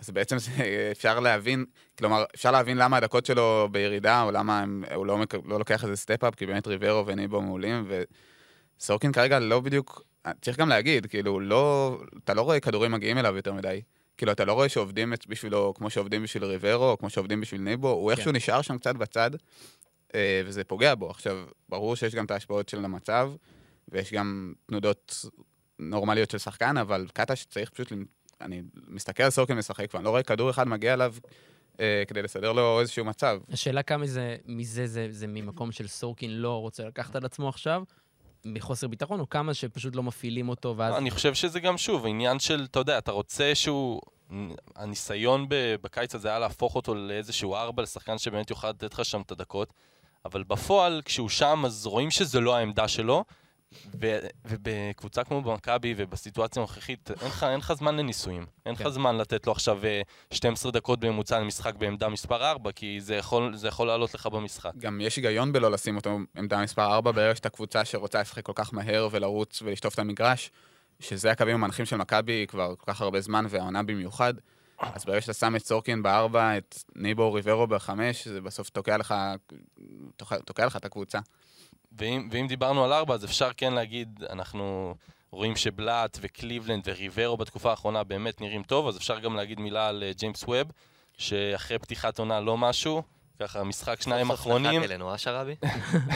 [0.02, 0.36] אז בעצם
[0.92, 1.64] אפשר להבין,
[1.98, 5.96] כלומר, אפשר להבין למה הדקות שלו בירידה, או למה הם, הוא לא, לא לוקח איזה
[5.96, 7.88] step-up, כי באמת ריברו וניבו מעולים,
[8.78, 10.02] וסורקין כרגע לא בדיוק,
[10.40, 13.82] צריך גם להגיד, כאילו, לא, אתה לא רואה כדורים מגיעים אליו יותר מדי.
[14.16, 17.90] כאילו, אתה לא רואה שעובדים בשבילו כמו שעובדים בשביל ריברו, או כמו שעובדים בשביל ניבו,
[17.90, 19.30] הוא איכשהו נשאר שם קצת בצד,
[20.14, 21.10] אה, וזה פוגע בו.
[21.10, 23.32] עכשיו, ברור שיש גם את ההשפעות של המצב,
[23.88, 25.26] ויש גם תנודות
[25.78, 27.92] נורמליות של שחקן, אבל קטש צריך פשוט,
[28.42, 31.14] אני מסתכל על סורקין משחק, ואני לא רואה כדור אחד מגיע אליו
[31.80, 33.38] אה, כדי לסדר לו איזשהו מצב.
[33.50, 37.82] השאלה כמה זה, מזה זה, זה ממקום של סורקין לא רוצה לקחת על עצמו עכשיו,
[38.44, 40.94] מחוסר ביטחון, או כמה שפשוט לא מפעילים אותו, ואז...
[40.94, 44.00] אני חושב שזה גם, שוב, עניין של, אתה יודע, אתה רוצה שהוא...
[44.76, 49.20] הניסיון ב- בקיץ הזה היה להפוך אותו לאיזשהו ארבע, לשחקן שבאמת יוכל לתת לך שם
[49.20, 49.72] את הדקות,
[50.24, 53.24] אבל בפועל, כשהוא שם, אז רואים שזה לא העמדה שלו,
[54.00, 58.46] ו- ובקבוצה כמו במכבי ובסיטואציה הנוכחית, אין לך- זמן לניסויים.
[58.66, 58.90] אין לך כן.
[58.90, 63.56] זמן לתת לו עכשיו אה, 12 דקות בממוצע למשחק בעמדה מספר 4, כי זה יכול,
[63.56, 64.70] זה יכול לעלות לך במשחק.
[64.78, 68.52] גם יש היגיון בלא לשים אותו עמדה מספר 4 ברגע שאתה קבוצה שרוצה לשחק כל
[68.54, 70.50] כך מהר ולרוץ ולשטוף את המגרש,
[71.00, 74.34] שזה הקווים המנחים של מכבי כבר כל כך הרבה זמן, והעונה במיוחד.
[74.78, 79.14] אז ברגע שאתה שם את סורקין בארבע, את ניבו ריברו בחמש, זה בסוף תוקע לך,
[80.16, 81.18] תוקע, תוקע לך את הקבוצה.
[81.98, 84.94] ואם, ואם דיברנו על ארבע, אז אפשר כן להגיד, אנחנו
[85.30, 90.02] רואים שבלאט וקליבלנד וריברו בתקופה האחרונה באמת נראים טוב, אז אפשר גם להגיד מילה על
[90.02, 90.72] אה, ג'יימס ווב,
[91.18, 93.02] שאחרי פתיחת עונה לא משהו,
[93.38, 95.54] ככה משחק שניים סוף סוף אחרונים, נחת אלינו, אה שרבי?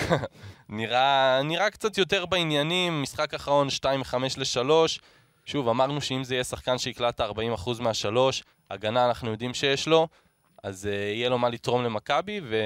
[0.68, 3.84] נראה, נראה קצת יותר בעניינים, משחק אחרון 2-5
[4.36, 4.70] ל-3.
[5.44, 7.24] שוב, אמרנו שאם זה יהיה שחקן שיקלט 40%
[7.80, 10.08] מהשלוש, הגנה אנחנו יודעים שיש לו,
[10.66, 12.56] אז uh, יהיה לו מה לתרום למכבי, ו...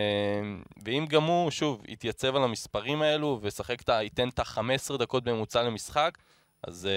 [0.85, 6.19] ואם גם הוא, שוב, יתייצב על המספרים האלו וישחק, ייתן את ה-15 דקות בממוצע למשחק,
[6.67, 6.89] אז,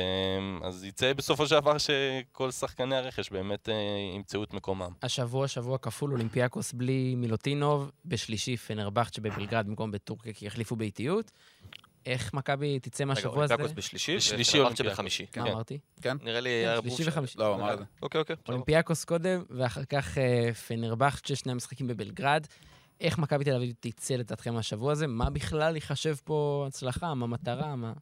[0.61, 3.71] uh, אז יצא בסופו של דבר שכל שחקני הרכש באמת uh,
[4.15, 4.91] ימצאו את מקומם.
[5.03, 11.31] השבוע, שבוע כפול, אולימפיאקוס בלי מילוטינוב, בשלישי פנרבחצ'ה בבלגרד במקום בטורקיה, כי החליפו באיטיות.
[12.05, 13.53] איך מכבי תצא רגע, מהשבוע הזה?
[13.53, 14.93] אולימפיאקוס בשלישי, בשלישי אולימפיאקוס.
[14.93, 15.23] בחמישי.
[15.23, 15.51] מה כן.
[15.51, 15.79] אמרתי?
[16.21, 17.37] נראה לי ערבוב שלישי של- וחמישי.
[17.39, 17.85] לא, הוא אמר את זה.
[18.01, 18.35] אוקיי, אוקיי.
[18.35, 18.45] בסדר.
[18.53, 22.47] אולימפיאקוס קודם, ואחר כך אה, פנרבכט, ששני המשחקים בבלגרד.
[23.01, 25.07] איך מכבי תל אביב תצא לדעתכם מהשבוע הזה?
[25.07, 27.13] מה בכלל ייחשב פה הצלחה?
[27.13, 27.75] מה מטרה?
[27.75, 27.93] מה...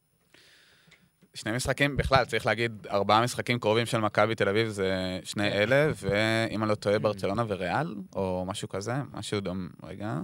[1.34, 5.92] שני משחקים, בכלל, צריך להגיד, ארבעה משחקים קרובים של מכבי תל אביב זה שני אלה,
[6.02, 9.70] ואם אני לא טועה, ברצלונה וריאל, או משהו כזה, משהו דום...
[9.84, 10.20] רגע.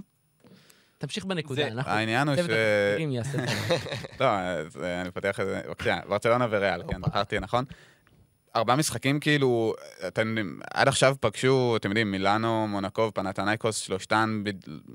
[0.97, 1.91] תמשיך בנקודה, אנחנו...
[1.91, 2.39] העניין הוא ש...
[4.19, 7.01] לא, אה, אני פותח את זה, בבקשה, ברצלונה וריאל, כן.
[7.01, 7.65] בחרתי נכון.
[8.55, 9.73] ארבעה משחקים כאילו,
[10.07, 14.43] אתם יודעים, עד עכשיו פגשו, אתם יודעים, מילאנו, מונקו ופנתנייקוס, שלושתן,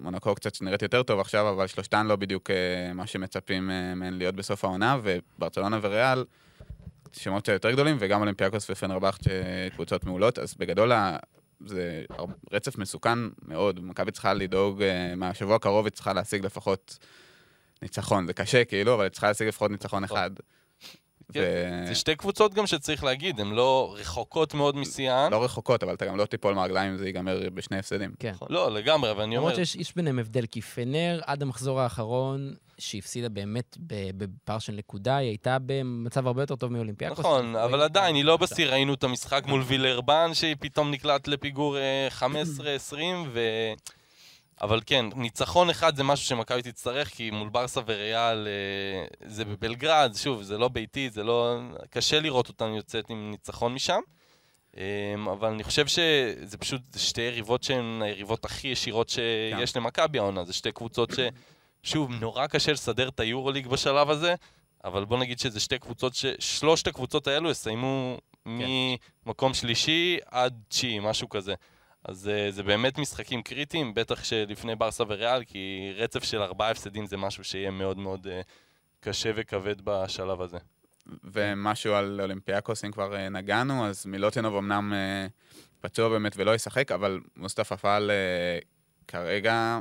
[0.01, 4.15] מונקו קצת נראית יותר טוב עכשיו, אבל שלושתן לא בדיוק אה, מה שמצפים אה, מהן
[4.15, 6.25] להיות בסוף העונה, וברצלונה וריאל,
[7.13, 9.21] שמות יותר גדולים, וגם אולימפיאקוס ופנרבכט,
[9.75, 10.93] קבוצות מעולות, אז בגדול
[11.67, 12.03] זה
[12.53, 13.81] רצף מסוכן מאוד.
[13.83, 16.99] מכבי צריכה לדאוג, אה, מהשבוע הקרוב היא צריכה להשיג לפחות
[17.83, 18.27] ניצחון.
[18.27, 20.31] זה קשה, כאילו, אבל היא צריכה להשיג לפחות ניצחון אחד.
[21.33, 21.41] כן,
[21.85, 25.29] ו- זה שתי קבוצות גם שצריך להגיד, הן לא רחוקות מאוד משיאן.
[25.31, 28.15] לא רחוקות, אבל אתה גם לא תיפול מהרגליים אם זה ייגמר בשני הפסדים.
[28.19, 28.33] כן.
[28.51, 29.49] לא, לגמרי, אבל אני אומר...
[29.49, 33.77] למרות שיש יש ביניהם הבדל, כי פנר, עד המחזור האחרון, שהפסידה באמת
[34.17, 37.19] בפער של נקודה, היא הייתה במצב הרבה יותר טוב מאולימפיאקוס.
[37.19, 41.79] נכון, אבל עדיין, היא לא בשיא, ראינו את המשחק מול וילרבן, שהיא פתאום נקלט לפיגור
[41.79, 42.95] אה, 15-20,
[43.33, 43.41] ו...
[44.63, 50.13] אבל כן, ניצחון אחד זה משהו שמכבי תצטרך, כי מול ברסה וריאל אה, זה בבלגרד,
[50.17, 51.59] שוב, זה לא ביתי, זה לא...
[51.91, 54.01] קשה לראות אותנו יוצאת עם ניצחון משם.
[54.77, 60.45] אה, אבל אני חושב שזה פשוט שתי יריבות שהן היריבות הכי ישירות שיש למכבי העונה.
[60.45, 61.19] זה שתי קבוצות ש...
[61.83, 64.35] שוב, נורא קשה לסדר את היורוליג בשלב הזה,
[64.85, 66.27] אבל בוא נגיד שזה שתי קבוצות, ש...
[66.39, 71.55] שלושת הקבוצות האלו יסיימו ממקום שלישי עד תשיעי, משהו כזה.
[72.05, 77.07] אז אה, זה באמת משחקים קריטיים, בטח שלפני ברסה וריאל, כי רצף של ארבעה הפסדים
[77.07, 78.41] זה משהו שיהיה מאוד מאוד אה,
[79.01, 80.59] קשה וכבד בשלב הזה.
[81.25, 84.93] ומשהו על אולימפיאקוס, אם כבר אה, נגענו, אז מילוטינוב אמנם
[85.81, 88.11] פצוע באמת ולא ישחק, אבל מוסטפא פאל
[89.09, 89.81] כרגע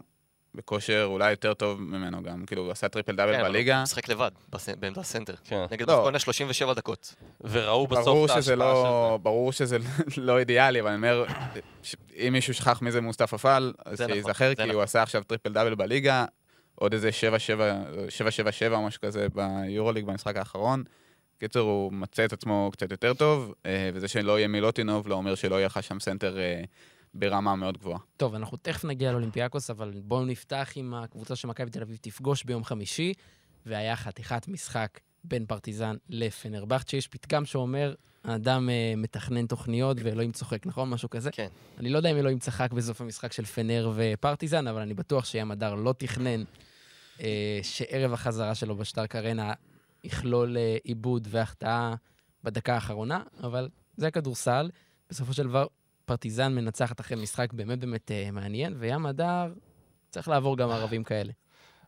[0.55, 2.45] בכושר אולי יותר טוב ממנו גם.
[2.45, 3.83] כאילו, הוא עשה טריפל דאבל כן, אבל הוא בליגה.
[3.83, 5.33] משחק לבד, בס- בעמדת סנטר.
[5.43, 5.65] כן.
[5.71, 5.97] נגד לא.
[5.97, 7.15] בסקוניה 37 דקות.
[7.41, 9.23] וראו בסוף את ההשפעה שזה של לא, זה.
[9.23, 9.77] ברור שזה
[10.17, 11.25] לא אידיאלי, אבל אני אומר,
[11.83, 14.75] ש- אם מישהו שכח מי זה מוסטפא פאל, אז נכון, שייזכר, זה כי נכון.
[14.75, 16.25] הוא עשה עכשיו טריפל דאבל בליגה,
[16.75, 20.83] עוד איזה 7-7-7 או משהו כזה ביורוליג במשחק האחרון.
[21.39, 25.35] קיצור, הוא מצא את עצמו קצת יותר טוב, אה, וזה שלא יהיה מילוטינוב לא אומר
[25.35, 26.61] שלא יהיה לך שם סנטר אה,
[27.13, 27.99] ברמה מאוד גבוהה.
[28.17, 32.63] טוב, אנחנו תכף נגיע לאולימפיאקוס, אבל בואו נפתח עם הקבוצה שמכבי תל אביב תפגוש ביום
[32.63, 33.13] חמישי,
[33.65, 36.97] והיה חתיכת משחק בין פרטיזן לפנרבכצ'ה.
[36.97, 37.93] יש פתגם שאומר,
[38.23, 40.89] האדם אה, מתכנן תוכניות ואלוהים צוחק, נכון?
[40.89, 41.31] משהו כזה?
[41.31, 41.47] כן.
[41.77, 45.51] אני לא יודע אם אלוהים צחק בסוף המשחק של פנר ופרטיזן, אבל אני בטוח ים
[45.51, 46.43] הדר לא תכנן
[47.21, 49.53] אה, שערב החזרה שלו בשטארק ארנה
[50.03, 51.93] יכלול אה, עיבוד והחטאה
[52.43, 54.69] בדקה האחרונה, אבל זה הכדורסל.
[55.09, 55.65] בסופו של דבר,
[56.11, 59.53] פרטיזן מנצחת אחרי משחק באמת באמת אה, מעניין, וים הדר
[60.09, 61.31] צריך לעבור גם ערבים כאלה.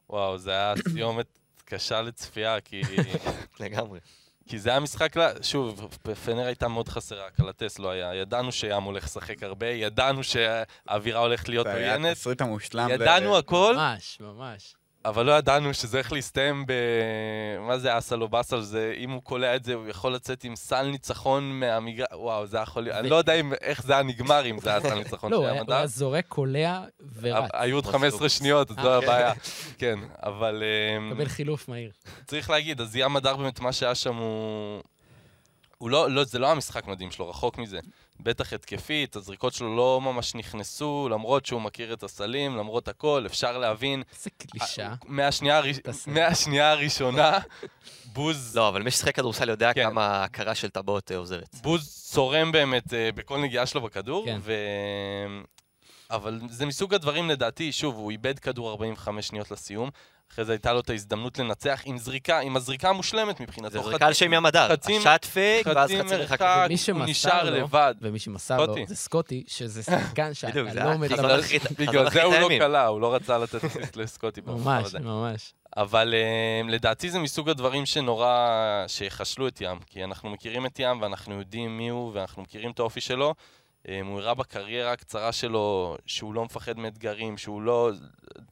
[0.09, 2.81] וואו, זה היה סיומת קשה לצפייה, כי...
[3.59, 3.99] לגמרי.
[4.47, 8.15] כי זה היה משחק, שוב, פנר הייתה מאוד חסרה, קלטס לא היה.
[8.15, 12.89] ידענו שים הולך לשחק הרבה, ידענו שהאווירה הולכת להיות זה היה עוינת, התסריט המושלם.
[12.89, 14.75] ל- ידענו הכל, ממש, ממש.
[15.05, 16.73] אבל לא ידענו שזה הולך להסתיים ב...
[17.67, 18.61] מה זה אסל או באסל?
[18.61, 22.57] זה, אם הוא קולע את זה, הוא יכול לצאת עם סל ניצחון מהמגרש, וואו, זה
[22.57, 22.97] היה יכול להיות...
[22.97, 25.49] אני לא יודע איך זה היה נגמר אם זה היה סל ניצחון לא, הוא של
[25.49, 25.77] היה- הוא המדע.
[25.77, 26.81] היה זורק, קולע
[27.21, 27.49] ורץ.
[27.53, 27.93] היו עוד משהו.
[27.99, 29.07] 15 שניות, אז אה, זו כן.
[29.07, 29.33] הבעיה.
[29.77, 30.63] כן, אבל...
[30.97, 31.91] אמ, מקבל חילוף מהיר.
[32.25, 34.81] צריך להגיד, אז ים הדר באמת, מה שהיה שם הוא...
[35.83, 37.79] הוא לא, לא, זה לא המשחק מדהים שלו, רחוק מזה.
[38.19, 43.57] בטח התקפית, הזריקות שלו לא ממש נכנסו, למרות שהוא מכיר את הסלים, למרות הכל, אפשר
[43.57, 44.03] להבין.
[44.15, 44.93] איזה קלישה.
[45.05, 46.07] מהשנייה, הראש-.
[46.07, 47.39] מהשנייה הראשונה,
[48.05, 49.83] בוז, לא, אבל מי ששיחק כדורסל יודע כן.
[49.83, 51.55] כמה ההכרה של טבעות אה, עוזרת.
[51.61, 54.39] בוז צורם באמת אה, בכל נגיעה שלו בכדור, כן.
[54.41, 54.53] ו...
[56.11, 59.89] אבל זה מסוג הדברים לדעתי, שוב, הוא איבד כדור 45 שניות לסיום,
[60.33, 63.73] אחרי זה הייתה לו את ההזדמנות לנצח עם זריקה, עם הזריקה המושלמת מבחינתו.
[63.73, 64.69] זה זריקה על שם ים הדר.
[64.69, 64.99] חצי-
[65.33, 66.41] פייק, ואז חצי מרחק.
[66.41, 67.95] הוא נשאר לו- לבד.
[68.01, 68.75] ומי שמסר לו.
[68.87, 71.41] זה סקוטי, שזה שחקן שאתה זה לא חזון עליו.
[71.79, 72.47] בגלל זה הוא לא.
[72.59, 74.95] קלע, הוא לא רצה לתת אסיסט לסקוטי ממש.
[74.95, 75.53] ממש.
[75.77, 76.13] אבל
[76.67, 78.37] uh, לדעתי זה מסוג הדברים שנורא,
[78.87, 82.79] שיחשלו את ים, כי אנחנו מכירים את ים ואנחנו יודעים מי הוא ואנחנו מכירים את
[82.79, 83.33] האופי שלו.
[83.83, 87.91] Um, הוא הראה בקריירה הקצרה שלו שהוא לא מפחד מאתגרים, שהוא לא...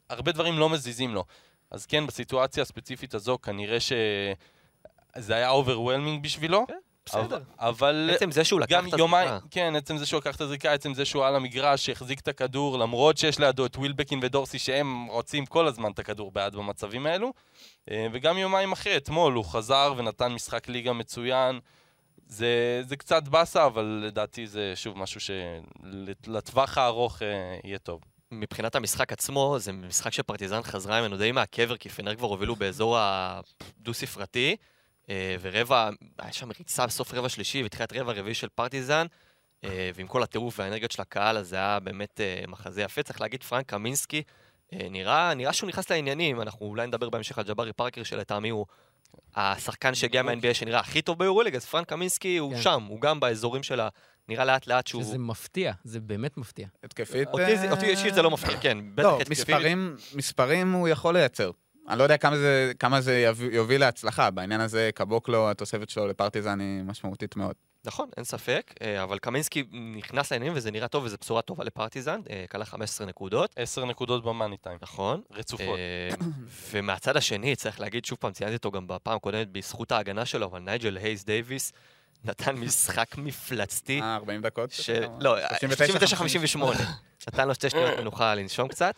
[0.09, 1.23] הרבה דברים לא מזיזים לו.
[1.71, 6.65] אז כן, בסיטואציה הספציפית הזו כנראה שזה היה overwhelming בשבילו.
[7.05, 7.21] בסדר.
[7.25, 9.39] אבל, אבל בעצם זה שהוא לקח גם את הזריקה.
[9.51, 12.79] כן, עצם זה שהוא לקח את הזריקה, עצם זה שהוא על המגרש, שהחזיק את הכדור,
[12.79, 17.33] למרות שיש לידו את ווילבקין ודורסי, שהם רוצים כל הזמן את הכדור בעד במצבים האלו.
[17.91, 21.59] אה, וגם יומיים אחרי, אתמול, הוא חזר ונתן משחק ליגה מצוין.
[22.27, 27.27] זה, זה קצת באסה, אבל לדעתי זה שוב משהו שלטווח הארוך אה,
[27.63, 28.01] יהיה טוב.
[28.31, 32.97] מבחינת המשחק עצמו, זה משחק שפרטיזן חזרה ממנו די מהקבר, כי פנר כבר הובילו באזור
[32.99, 34.55] הדו-ספרתי,
[35.09, 35.89] אה, ורבע,
[36.19, 39.05] היה שם ריצה בסוף רבע שלישי, והתחילת רבע רביעי של פרטיזן,
[39.63, 43.03] אה, ועם כל הטירוף והאנרגיות של הקהל, אז זה היה באמת אה, מחזה יפה.
[43.03, 44.23] צריך להגיד, פרנק קמינסקי,
[44.73, 48.65] אה, נראה, נראה שהוא נכנס לעניינים, אנחנו אולי נדבר בהמשך על ג'בארי פארקר שלטעמי הוא
[49.35, 52.61] השחקן שהגיע מה-NBA שנראה הכי טוב ביורוליג, אז פרנק קמינסקי הוא כן.
[52.61, 53.89] שם, הוא גם באזורים של ה...
[54.31, 55.03] נראה לאט לאט שהוא...
[55.03, 56.67] שזה מפתיע, זה באמת מפתיע.
[56.83, 57.27] התקפית...
[57.71, 58.77] אותי אה, אישית זה לא מפתיע, כן.
[58.95, 59.55] בטח לא, התקפית.
[60.15, 61.51] מספרים, הוא יכול לייצר.
[61.89, 64.31] אני לא יודע כמה זה, כמה זה יוביל להצלחה.
[64.31, 67.55] בעניין הזה, קבוקלו, התוספת שלו לפרטיזן היא משמעותית מאוד.
[67.85, 69.63] נכון, אין ספק, אה, אבל קמינסקי
[69.95, 74.23] נכנס לעניינים וזה נראה טוב וזו בשורה טובה לפרטיזן, אה, כלה 15 נקודות, 10 נקודות
[74.23, 75.21] במאני טיים, נכון.
[75.31, 75.77] רצופות.
[75.77, 76.15] אה,
[76.71, 80.59] ומהצד השני, צריך להגיד, שוב פעם, ציינתי אותו גם בפעם הקודמת בזכות ההגנה שלו, אבל
[80.59, 81.71] נייג'ל הייס דייוויס
[82.25, 84.01] נתן משחק מפלצתי.
[84.01, 84.71] אה, 40 דקות?
[84.71, 84.89] ש...
[85.19, 86.59] לא, 39-58.
[87.27, 88.95] נתן לו שתי שניות מנוחה לנשום קצת.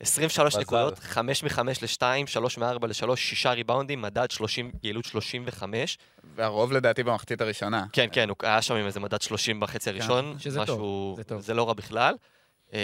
[0.00, 0.60] 23 מזל.
[0.62, 5.98] נקודות, 5 מ-5 ל-2, 3 מ-4 ל-3, 6 ריבאונדים, מדד 30, יעילות 35.
[6.36, 7.86] והרוב לדעתי במחצית הראשונה.
[7.92, 10.36] כן, כן, הוא היה שם עם איזה מדד 30 בחצי הראשון.
[10.38, 11.40] שזה משהו- טוב, זה טוב.
[11.40, 12.14] זה לא רע בכלל.
[12.74, 12.78] אה,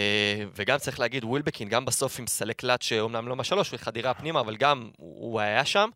[0.55, 4.57] וגם צריך להגיד, ווילבקין, גם בסוף עם סלק קלאץ' שאומנם לא מהשלוש, חדירה פנימה, אבל
[4.57, 5.88] גם הוא היה שם.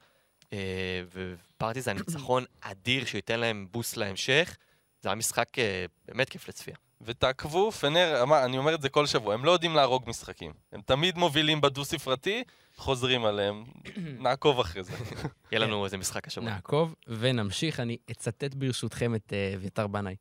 [1.57, 4.57] ופרטיזן ניצחון אדיר שייתן להם בוסט להמשך.
[5.03, 6.77] זה היה משחק אה, באמת כיף לצפייה.
[7.01, 10.53] ותעקבו, פנר, אמר- אני אומר את זה כל שבוע, הם לא יודעים להרוג משחקים.
[10.73, 12.43] הם תמיד מובילים בדו-ספרתי,
[12.77, 13.65] חוזרים עליהם,
[14.25, 14.93] נעקוב אחרי זה.
[15.53, 16.51] יהיה לנו איזה משחק השבוע.
[16.51, 17.81] נעקוב ונמשיך.
[17.81, 20.17] אני אצטט ברשותכם את אה, אביתר בנאי,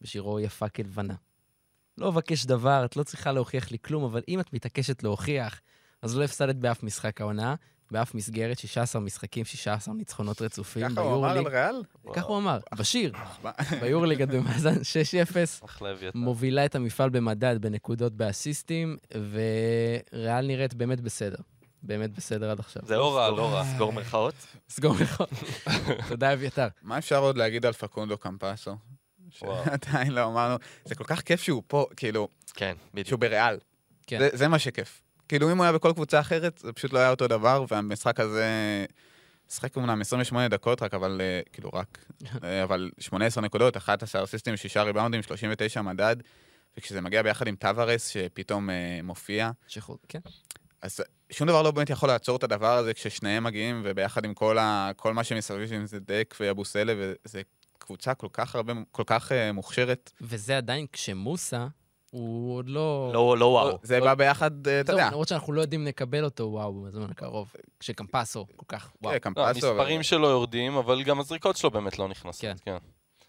[0.00, 1.14] בשירו יפה כלבנה.
[1.98, 5.60] לא אבקש דבר, את לא צריכה להוכיח לי כלום, אבל אם את מתעקשת להוכיח,
[6.02, 7.54] אז לא הפסדת באף משחק העונה,
[7.90, 10.88] באף מסגרת, 16 משחקים, 16 ניצחונות רצופים.
[10.88, 11.82] ככה הוא אמר על ריאל?
[12.14, 13.12] ככה הוא אמר, בשיר.
[13.44, 13.50] מה?
[13.80, 14.76] ביורוליג את במאזן 6-0,
[15.64, 16.18] אחלה אביתר.
[16.18, 18.96] מובילה את המפעל במדד בנקודות באסיסטים,
[20.12, 21.36] וריאל נראית באמת בסדר.
[21.82, 22.82] באמת בסדר עד עכשיו.
[22.86, 23.64] זהו, לא רע, לא רע.
[23.74, 24.34] סגור מירכאות.
[24.70, 25.22] סגור לך.
[26.08, 26.68] תודה, אביתר.
[26.82, 28.76] מה אפשר עוד להגיד על פקונדו קמפסו?
[29.30, 30.56] שעדיין לא אמרנו.
[30.84, 33.08] זה כל כך כיף שהוא פה, כאילו, כן, בדיוק.
[33.08, 33.58] שהוא בריאל.
[34.06, 34.18] כן.
[34.18, 35.02] זה- זה מה שכיף.
[35.28, 38.46] כאילו, אם הוא היה בכל קבוצה אחרת, זה פשוט לא היה אותו דבר, והמשחק הזה...
[39.50, 41.98] משחק אומנם 28 דקות רק, אבל אה, כאילו רק,
[42.44, 46.16] אה, אבל 18 נקודות, 11 אסיסטים, 6 ריבאונדים, 39 מדד,
[46.76, 50.18] וכשזה מגיע ביחד עם טווארס שפתאום אה, מופיע, שחור, כן.
[50.82, 54.58] אז שום דבר לא באמת יכול לעצור את הדבר הזה כששניהם מגיעים, וביחד עם כל,
[54.58, 57.42] ה, כל מה שמסביב, אם זה דק ואבוסלה, וזה
[57.78, 60.12] קבוצה כל כך הרבה, כל כך uh, מוכשרת.
[60.20, 61.66] וזה עדיין כשמוסה,
[62.10, 63.10] הוא עוד לא...
[63.14, 63.78] לא לא וואו.
[63.82, 65.06] זה בא ביחד, אה, אתה יודע.
[65.06, 67.52] למרות שאנחנו לא יודעים לקבל אותו, וואו, בזמן הקרוב.
[67.80, 69.12] כשקמפסו כל כך, וואו.
[69.12, 72.40] כן, לא, קמפסו, המספרים אבל- שלו יורדים, אבל גם הזריקות שלו באמת לא נכנסות.
[72.42, 72.54] כן.
[72.64, 72.76] כן.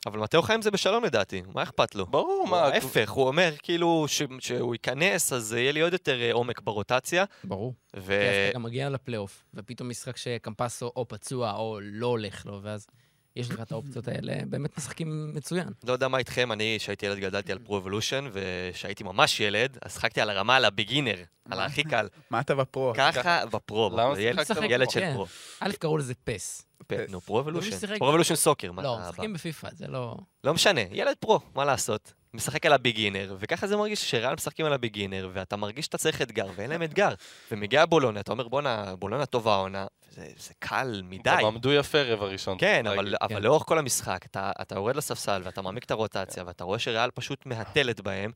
[0.05, 2.05] אבל מתאו חיים זה בשלום לדעתי, מה אכפת לו?
[2.05, 2.61] ברור, מה...
[2.61, 7.25] ההפך, הוא אומר כאילו ש- שהוא ייכנס, אז יהיה לי עוד יותר אה, עומק ברוטציה.
[7.43, 7.73] ברור.
[7.95, 8.13] ו...
[8.49, 12.87] אתה גם מגיע לפלייאוף, ופתאום משחק שקמפסו או פצוע או לא הולך לו, ואז
[13.35, 15.67] יש לך את האופציות האלה, באמת משחקים מצוין.
[15.87, 19.93] לא יודע מה איתכם, אני כשהייתי ילד גדלתי על Pro Evolution, וכשהייתי ממש ילד, אז
[19.93, 22.07] שחקתי על הרמה, על ה beginner, על הכי קל.
[22.29, 22.93] מה אתה בפרו?
[22.97, 24.89] ככה בפרו, למה ילד-?
[24.89, 25.13] של כן.
[25.13, 25.25] פרו.
[25.59, 26.65] א', קראו לזה PES.
[26.91, 27.71] נו, ומי Pro Evolution.
[27.71, 29.09] ששיחק- Pro Evolution Soccer, מה לא, בא?
[29.09, 30.17] משחקים בפיפא, זה לא...
[30.43, 32.13] לא משנה, ילד פרו, מה לעשות?
[32.33, 36.47] משחק על הביגינר, וככה זה מרגיש שריאל משחקים על הביגינר, ואתה מרגיש שאתה צריך אתגר,
[36.55, 37.13] ואין להם אתגר.
[37.51, 41.29] ומגיע בולונה, אתה אומר, בואנה, בולונה טובה העונה, זה, זה קל מדי.
[41.39, 42.57] גם עמדו יפה רבע ראשון.
[42.59, 43.15] כן, אבל.
[43.21, 43.41] אבל כן.
[43.41, 47.45] לאורך כל המשחק, אתה, אתה יורד לספסל ואתה מעמיק את הרוטציה, ואתה רואה שריאל פשוט
[47.45, 48.31] מהתלת בהם,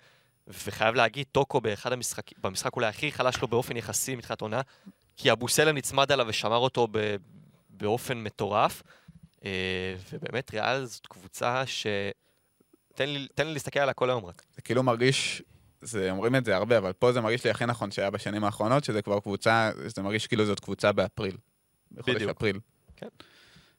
[0.47, 4.61] וחייב להגיד, טוקו באחד המשחקים, במשחק אולי הכי חלש לו באופן יחסי מתחילת עונה,
[5.17, 7.15] כי אבוסלם נצמד עליו ושמר אותו ב,
[7.69, 8.83] באופן מטורף,
[9.45, 11.87] אה, ובאמת ריאל זאת קבוצה ש...
[12.95, 14.41] תן לי, תן לי להסתכל עליה כל היום רק.
[14.55, 15.41] זה כאילו מרגיש,
[15.81, 18.83] זה, אומרים את זה הרבה, אבל פה זה מרגיש לי הכי נכון שהיה בשנים האחרונות,
[18.83, 21.37] שזה כבר קבוצה, זה מרגיש כאילו זאת קבוצה באפריל.
[21.91, 22.29] בחודש בדיוק.
[22.31, 22.59] אפריל.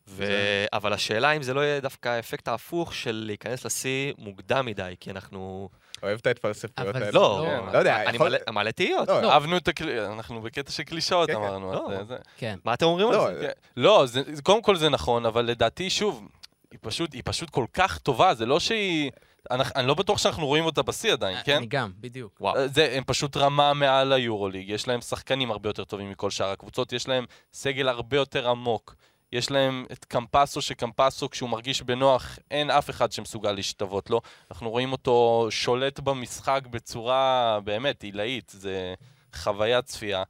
[0.08, 0.24] ו...
[0.72, 5.10] אבל השאלה אם זה לא יהיה דווקא האפקט ההפוך של להיכנס לשיא מוקדם מדי, כי
[5.10, 5.68] אנחנו...
[6.02, 7.06] אוהב את ההתפלספויות אבל האלה.
[7.06, 9.08] זה לא, לא- לא יודע, אני יכול- מעלה- תהיות.
[9.08, 11.40] לא, אהבנו את הקלישאות, אנחנו בקטע של קלישאות כן, כן.
[11.42, 11.72] אמרנו.
[11.72, 11.88] לא.
[11.98, 12.58] זה- זה- כן.
[12.64, 13.40] מה אתם אומרים לא, על זה?
[13.40, 13.52] כן.
[13.76, 16.28] לא, זה- זה- קודם כל זה נכון, אבל לדעתי, שוב,
[16.74, 19.10] היא פשוט, היא פשוט כל כך טובה, זה לא שהיא...
[19.50, 21.56] אנחנו- אני לא בטוח שאנחנו רואים אותה בשיא עדיין, כן?
[21.56, 22.36] אני גם, בדיוק.
[22.40, 22.68] וואו.
[22.68, 26.92] זה, הם פשוט רמה מעל היורוליג, יש להם שחקנים הרבה יותר טובים מכל שאר הקבוצות,
[26.92, 28.94] יש להם סגל הרבה יותר עמוק.
[29.32, 34.20] יש להם את קמפסו, שקמפסו, כשהוא מרגיש בנוח, אין אף אחד שמסוגל להשתוות לו.
[34.50, 38.94] אנחנו רואים אותו שולט במשחק בצורה באמת עילאית, זה
[39.34, 40.22] חוויית צפייה.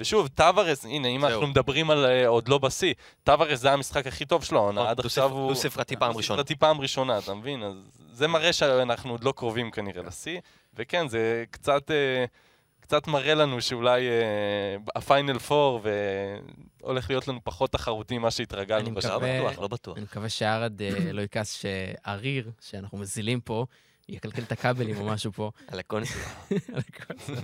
[0.00, 1.24] ושוב, טווארס, הנה, אם.
[1.24, 5.06] אנחנו מדברים על uh, עוד לא בשיא, טווארס זה המשחק הכי טוב שלו, עד דו-ספר-
[5.06, 5.48] עכשיו הוא...
[5.48, 6.36] דו-ספרתי פעם ראשונה.
[6.36, 7.62] דו-ספרתי פעם ראשונה, אתה מבין?
[7.62, 7.74] אז
[8.12, 10.40] זה מראה שאנחנו עוד לא קרובים כנראה לשיא,
[10.74, 12.24] וכן, זה קצת, אה,
[12.80, 14.16] קצת מראה לנו שאולי אה,
[14.96, 15.80] הפיינל פור,
[16.82, 19.48] והולך להיות לנו פחות תחרותי ממה אני שהתרגלנו מקווה- לא.
[19.50, 19.96] בטוח, לא בטוח.
[19.96, 23.66] אני מקווה שערד אה, לא יכעס שאריר, שאנחנו מזילים פה,
[24.10, 25.50] יקלקל את הכבלים או משהו פה.
[25.72, 26.24] על הקונסולה.
[26.74, 27.40] על הקונסולה.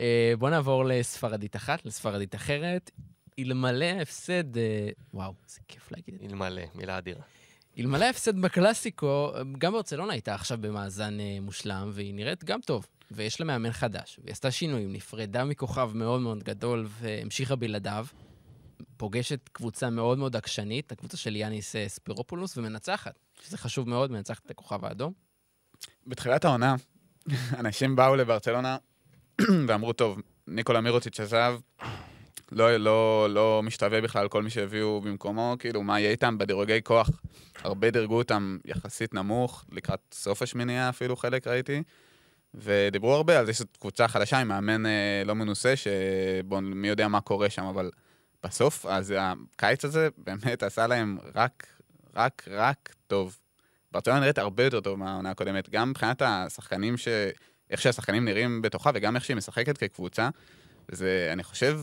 [0.00, 2.90] אה, בוא נעבור לספרדית אחת, לספרדית אחרת.
[3.38, 6.26] אלמלא ההפסד, אה, וואו, איזה כיף להגיד את זה.
[6.26, 7.22] אלמלא, מילה אדירה.
[7.78, 12.86] אלמלא ההפסד בקלאסיקו, גם ברצלונה הייתה עכשיו במאזן אה, מושלם, והיא נראית גם טוב.
[13.10, 18.06] ויש לה מאמן חדש, והיא עשתה שינויים, נפרדה מכוכב מאוד מאוד גדול והמשיכה בלעדיו.
[18.96, 24.50] פוגשת קבוצה מאוד מאוד עקשנית, הקבוצה של יאניס ספירופולוס, ומנצחת, שזה חשוב מאוד, מנצחת את
[24.50, 25.12] הכוכב האדום.
[26.06, 26.74] בתחילת העונה,
[27.58, 28.76] אנשים באו לברצלונה
[29.68, 31.58] ואמרו, טוב, ניקולה מירוציץ' עזב,
[32.52, 37.10] לא, לא, לא משתווה בכלל כל מי שהביאו במקומו, כאילו, מה יהיה איתם בדירוגי כוח?
[37.62, 41.82] הרבה דירגו אותם יחסית נמוך, לקראת סוף השמינייה אפילו חלק ראיתי.
[42.54, 47.08] ודיברו הרבה על זה שזאת קבוצה חדשה עם מאמן אה, לא מנוסה, שבוא, מי יודע
[47.08, 47.90] מה קורה שם, אבל
[48.42, 51.66] בסוף, אז הקיץ הזה באמת עשה להם רק,
[52.16, 53.38] רק, רק טוב.
[53.96, 57.08] ברצלונה נראית הרבה יותר טוב מהעונה הקודמת, גם מבחינת השחקנים, ש...
[57.70, 60.28] איך שהשחקנים נראים בתוכה, וגם איך שהיא משחקת כקבוצה.
[60.90, 61.80] זה, אני חושב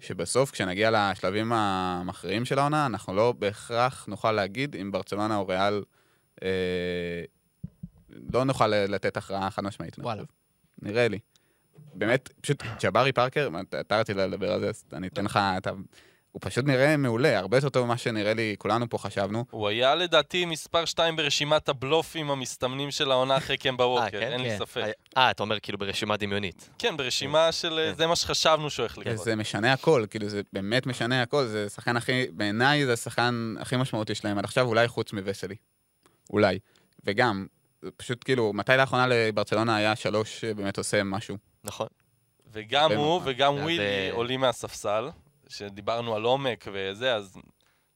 [0.00, 5.82] שבסוף, כשנגיע לשלבים המכריעים של העונה, אנחנו לא בהכרח נוכל להגיד אם ברצלונה או ריאל...
[6.42, 7.22] אה,
[8.32, 9.98] לא נוכל לתת הכרעה חד משמעית.
[9.98, 10.22] וואלה.
[10.82, 11.18] נראה לי.
[11.94, 13.48] באמת, פשוט ג'בארי פארקר,
[13.80, 15.70] אתה רצית לדבר על זה, אז אני אתן לך, אתה...
[16.38, 19.44] הוא פשוט נראה מעולה, הרבה יותר טוב ממה שנראה לי, כולנו פה חשבנו.
[19.50, 24.32] הוא היה לדעתי מספר 2 ברשימת הבלופים המסתמנים של העונה אחרי קמבה ווקר, כן?
[24.32, 24.58] אין לי כן.
[24.58, 24.84] ספק.
[25.16, 26.70] אה, אתה אומר כאילו ברשימה דמיונית.
[26.78, 27.80] כן, ברשימה של...
[27.90, 27.94] כן.
[27.96, 29.18] זה מה שחשבנו שהוא הולך לקרות.
[29.18, 33.76] זה משנה הכל, כאילו זה באמת משנה הכל, זה השחקן הכי, בעיניי זה השחקן הכי
[33.76, 35.56] משמעותי שלהם עד עכשיו, אולי חוץ מווסלי.
[36.30, 36.58] אולי.
[37.04, 37.46] וגם,
[37.96, 41.36] פשוט כאילו, מתי לאחרונה לברצלונה היה שלוש שבאמת עושה משהו?
[41.64, 41.86] נכון.
[42.52, 43.20] וגם הוא.
[43.24, 45.08] וגם ווילי אה, עולים מהספסל,
[45.48, 47.38] שדיברנו על עומק וזה, אז...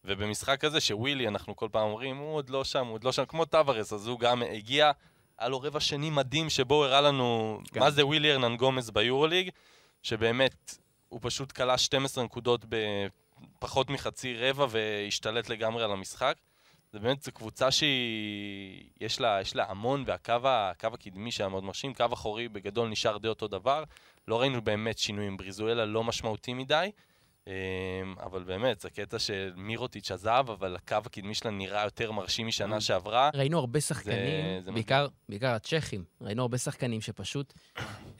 [0.04, 3.24] ובמשחק הזה שווילי, אנחנו כל פעם אומרים, הוא עוד לא שם, הוא עוד לא שם,
[3.24, 4.90] כמו טוורס, אז הוא גם הגיע,
[5.38, 7.80] היה לו רבע שני מדהים שבו הוא הראה לנו כן.
[7.80, 9.50] מה זה ווילי ארנן גומז ביורוליג,
[10.02, 16.36] שבאמת, הוא פשוט כלה 12 נקודות בפחות מחצי רבע והשתלט לגמרי על המשחק.
[16.92, 18.84] זה באמת, זו קבוצה שהיא...
[19.00, 20.48] יש לה, יש לה המון, והקו
[20.82, 23.84] הקדמי שהיה מאוד מרשים, קו אחורי בגדול נשאר די אותו דבר.
[24.28, 26.90] לא ראינו באמת שינויים, בריזואלה לא משמעותי מדי,
[28.20, 32.81] אבל באמת, זה קטע של מירוטיץ' עזב, אבל הקו הקדמי שלה נראה יותר מרשים משנה
[32.81, 33.31] שעברה.
[33.35, 37.52] ראינו הרבה שחקנים, זה בעיקר, בעיקר הצ'כים, ראינו הרבה שחקנים שפשוט,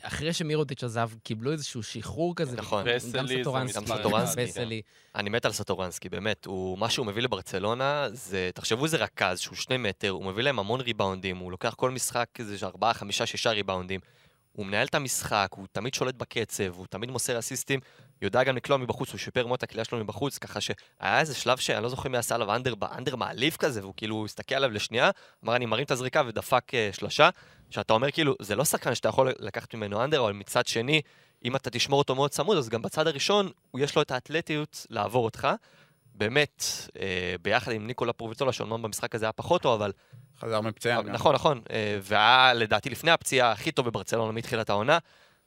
[0.03, 2.57] אחרי שמירוטיץ' עזב, קיבלו איזשהו שחרור כזה.
[2.57, 2.85] נכון.
[2.87, 3.79] וסלי, זה סטורנסקי.
[3.79, 4.83] גם סטורנסקי, וסלי.
[5.15, 6.45] אני מת על סטורנסקי, באמת.
[6.45, 10.59] הוא, מה שהוא מביא לברצלונה, זה, תחשבו איזה רכז שהוא שני מטר, הוא מביא להם
[10.59, 14.01] המון ריבאונדים, הוא לוקח כל משחק איזה ארבעה, חמישה, שישה ריבאונדים.
[14.53, 17.81] הוא מנהל את המשחק, הוא תמיד שולט בקצב, הוא תמיד מוסר אסיסטים,
[18.23, 21.59] יודע גם לקלוע מבחוץ, הוא שיפר מאוד את הקליעה שלו מבחוץ, ככה שהיה איזה שלב
[21.59, 25.11] שאני לא זוכר מי עשה עליו under, under מעליב כזה, והוא כאילו הסתכל עליו לשנייה,
[25.45, 27.31] אמר אני מרים את הזריקה ודפק אה, שלושה,
[27.71, 31.01] שאתה אומר כאילו, זה לא שחקן שאתה יכול לקחת ממנו אנדר, אבל מצד שני,
[31.45, 35.25] אם אתה תשמור אותו מאוד צמוד, אז גם בצד הראשון, יש לו את האתלטיות לעבור
[35.25, 35.49] אותך.
[36.15, 36.65] באמת,
[37.01, 39.93] אה, ביחד עם ניקולה פרוביצולה, שאומנם במשחק הזה היה פחות טוב, אבל
[40.43, 41.03] חזר מפציעה.
[41.03, 44.99] נכון, נכון, אה, והיה לדעתי לפני הפציעה הכי טוב בברצלונה מתחילת העונה,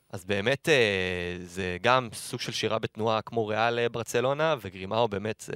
[0.09, 5.49] אז באמת אה, זה גם סוג של שירה בתנועה כמו ריאל אה, ברצלונה, וגרימאו באמת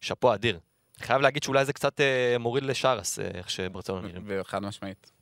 [0.00, 0.58] שאפו אדיר.
[1.00, 2.00] חייב להגיד שאולי זה קצת
[2.38, 4.22] מוריד לשארס, איך שברצלונה נראים.
[4.26, 5.17] וחד משמעית.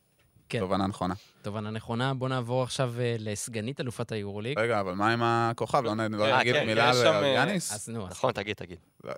[0.48, 0.58] כן.
[0.58, 1.14] תובנה נכונה.
[1.42, 2.14] תובנה נכונה.
[2.14, 4.58] בואו נעבור עכשיו אה, לסגנית אלופת היורוליג.
[4.58, 5.84] רגע, אבל מה עם הכוכב?
[5.84, 7.72] לא לא כן, נגיד כן, מילה על על אה, יאניס?
[7.72, 8.78] אז נו, נכון, תגיד, תגיד.
[9.04, 9.14] לא,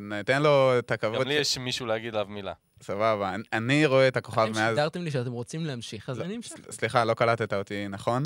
[0.00, 1.20] ניתן לו את הכבוד.
[1.20, 2.52] גם לי יש מישהו להגיד עליו מילה.
[2.82, 3.34] סבבה.
[3.52, 4.76] אני- רואה את הכוכב אתם מאז...
[4.76, 6.56] שידרתם לי שאתם רוצים להמשיך, אז לא, אני אמשיך.
[6.70, 8.22] סליחה, לא קלטת אותי נכון.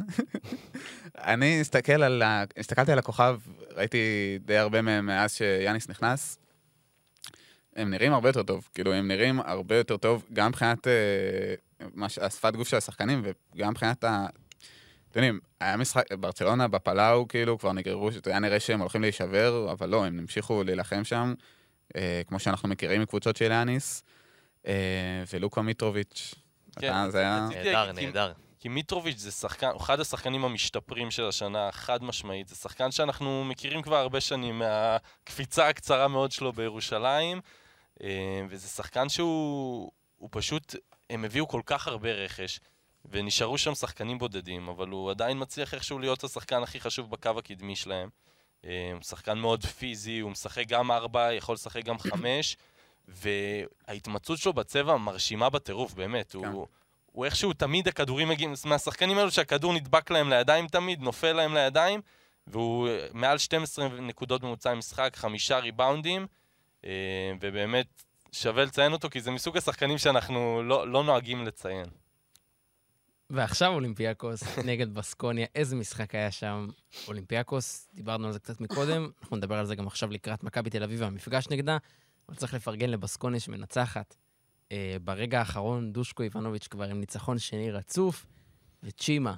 [1.18, 1.60] אני.
[1.60, 3.38] הסתכלתי על הכוכב,
[3.76, 3.98] ראיתי
[4.44, 6.38] די הרבה מהם מאז שיאניס נכנס.
[7.76, 11.54] הם נראים הרבה יותר טוב, כאילו, הם נראים הרבה יותר טוב, גם מבחינת אה,
[12.20, 13.22] השפת גוף של השחקנים,
[13.54, 14.26] וגם מבחינת ה...
[15.10, 19.88] אתם יודעים, היה משחק, ברצלונה בפלאו, כאילו, כבר נגררו, היה נראה שהם הולכים להישבר, אבל
[19.88, 21.34] לא, הם המשיכו להילחם שם,
[21.96, 24.02] אה, כמו שאנחנו מכירים מקבוצות של יאניס,
[24.66, 24.72] אה,
[25.32, 26.34] ולוקה מיטרוביץ'.
[26.80, 27.48] כן, אתה- זה היה...
[27.50, 28.32] נהדר, נהדר.
[28.60, 32.48] כי מיטרוביץ' זה שחקן, הוא אחד השחקנים המשתפרים של השנה, חד משמעית.
[32.48, 37.40] זה שחקן שאנחנו מכירים כבר הרבה שנים מהקפיצה הקצרה מאוד שלו בירושלים,
[38.48, 40.74] וזה שחקן שהוא הוא פשוט,
[41.10, 42.60] הם הביאו כל כך הרבה רכש,
[43.10, 47.76] ונשארו שם שחקנים בודדים, אבל הוא עדיין מצליח איכשהו להיות השחקן הכי חשוב בקו הקדמי
[47.76, 48.08] שלהם.
[48.64, 52.56] אה, הוא שחקן מאוד פיזי, הוא משחק גם ארבע, יכול לשחק גם חמש,
[53.08, 56.32] וההתמצאות שלו בצבע מרשימה בטירוף, באמת.
[56.32, 56.38] כן.
[56.38, 56.66] הוא,
[57.12, 62.00] הוא איכשהו תמיד הכדורים מגיעים, מהשחקנים האלו שהכדור נדבק להם לידיים תמיד, נופל להם לידיים,
[62.46, 66.26] והוא אה, מעל 12 נקודות ממוצע משחק, חמישה ריבאונדים, אה,
[67.40, 71.86] ובאמת שווה לציין אותו, כי זה מסוג השחקנים שאנחנו לא, לא נוהגים לציין.
[73.30, 76.68] ועכשיו אולימפיאקוס נגד בסקוניה, איזה משחק היה שם.
[77.08, 80.82] אולימפיאקוס, דיברנו על זה קצת מקודם, אנחנו נדבר על זה גם עכשיו לקראת מכבי תל
[80.82, 81.78] אביב והמפגש נגדה,
[82.28, 84.16] אבל צריך לפרגן לבסקוניה שמנצחת.
[84.72, 88.26] אה, ברגע האחרון דושקו איבנוביץ' כבר עם ניצחון שני רצוף,
[88.82, 89.34] וצ'ימה,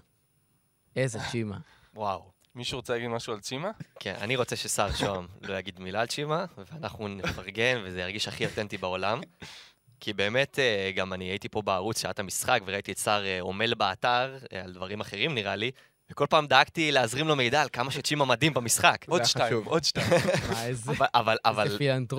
[0.97, 1.59] איזה צ'ימה.
[1.95, 2.36] וואו.
[2.57, 3.71] מישהו רוצה להגיד משהו על צימה?
[4.01, 8.47] כן, אני רוצה שסער שוהם לא יגיד מילה על צ'ימה, ואנחנו נפרגן, וזה ירגיש הכי
[8.47, 9.21] אותנטי בעולם.
[10.01, 13.75] כי באמת, אה, גם אני הייתי פה בערוץ שעת המשחק, וראיתי את סער אה, עמל
[13.75, 15.71] באתר אה, על דברים אחרים, נראה לי,
[16.11, 19.05] וכל פעם דאגתי להזרים לו מידע על כמה שצ'ימה מדהים במשחק.
[19.09, 19.65] עוד שתיים.
[19.65, 20.07] עוד שתיים.
[21.15, 21.69] אבל, אבל.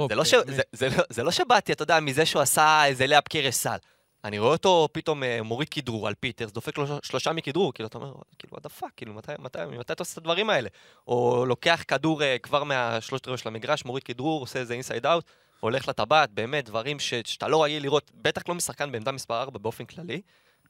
[0.09, 0.47] זה, לא ש, באמת.
[0.47, 3.77] זה, זה, לא, זה לא שבאתי, אתה יודע, מזה שהוא עשה איזה לייאפ קרש סל.
[4.23, 7.97] אני רואה אותו פתאום אה, מוריד כדרור על פיטרס, דופק לו שלושה מכדרור, כאילו, אתה
[7.97, 10.69] אומר, כאילו, what the fuck, כאילו, מתי, מתי, מתי אתה עושה את הדברים האלה?
[11.07, 15.25] או לוקח כדור אה, כבר מהשלושת רבעי של המגרש, מוריד כדרור, עושה איזה inside out,
[15.59, 19.59] הולך לטבעת, באמת, דברים ש, שאתה לא רגיל לראות, בטח לא משחקן בעמדה מספר 4
[19.59, 20.21] באופן כללי.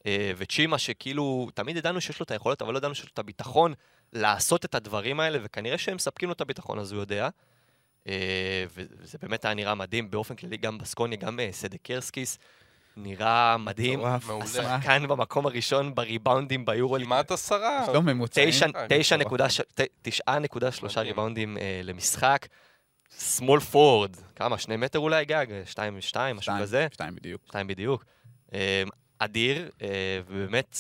[0.06, 3.20] אה, וצ'ימה, שכאילו, תמיד ידענו שיש לו את היכולת, אבל לא ידענו שיש לו את
[3.20, 3.74] הביטחון
[4.14, 7.30] לעשות את הדברים האלה, וכנראה שהם מספקים לו את הביטחון, אז הוא יודע.
[8.76, 12.38] וזה באמת היה נראה מדהים באופן כללי, גם בסקוניה, גם סדקרסקיס,
[12.98, 14.00] נראה מדהים.
[14.42, 17.08] השחקן במקום הראשון בריבאונדים ביורוליג.
[17.08, 17.80] כמעט עשרה.
[17.84, 18.50] יש לו ממוצעים.
[18.50, 18.88] תשע- אה.
[21.08, 22.48] ריבאונדים אה, למשחק.
[23.20, 24.58] שמאל פורד, כמה?
[24.58, 25.46] שני מטר אולי גג?
[25.66, 26.88] שתיים ושתיים, משהו שתיים, כזה.
[26.94, 27.42] שתיים בדיוק.
[27.48, 28.06] שתיים בדיוק.
[28.54, 28.84] אה,
[29.20, 29.88] אדיר, אה,
[30.28, 30.78] ובאמת,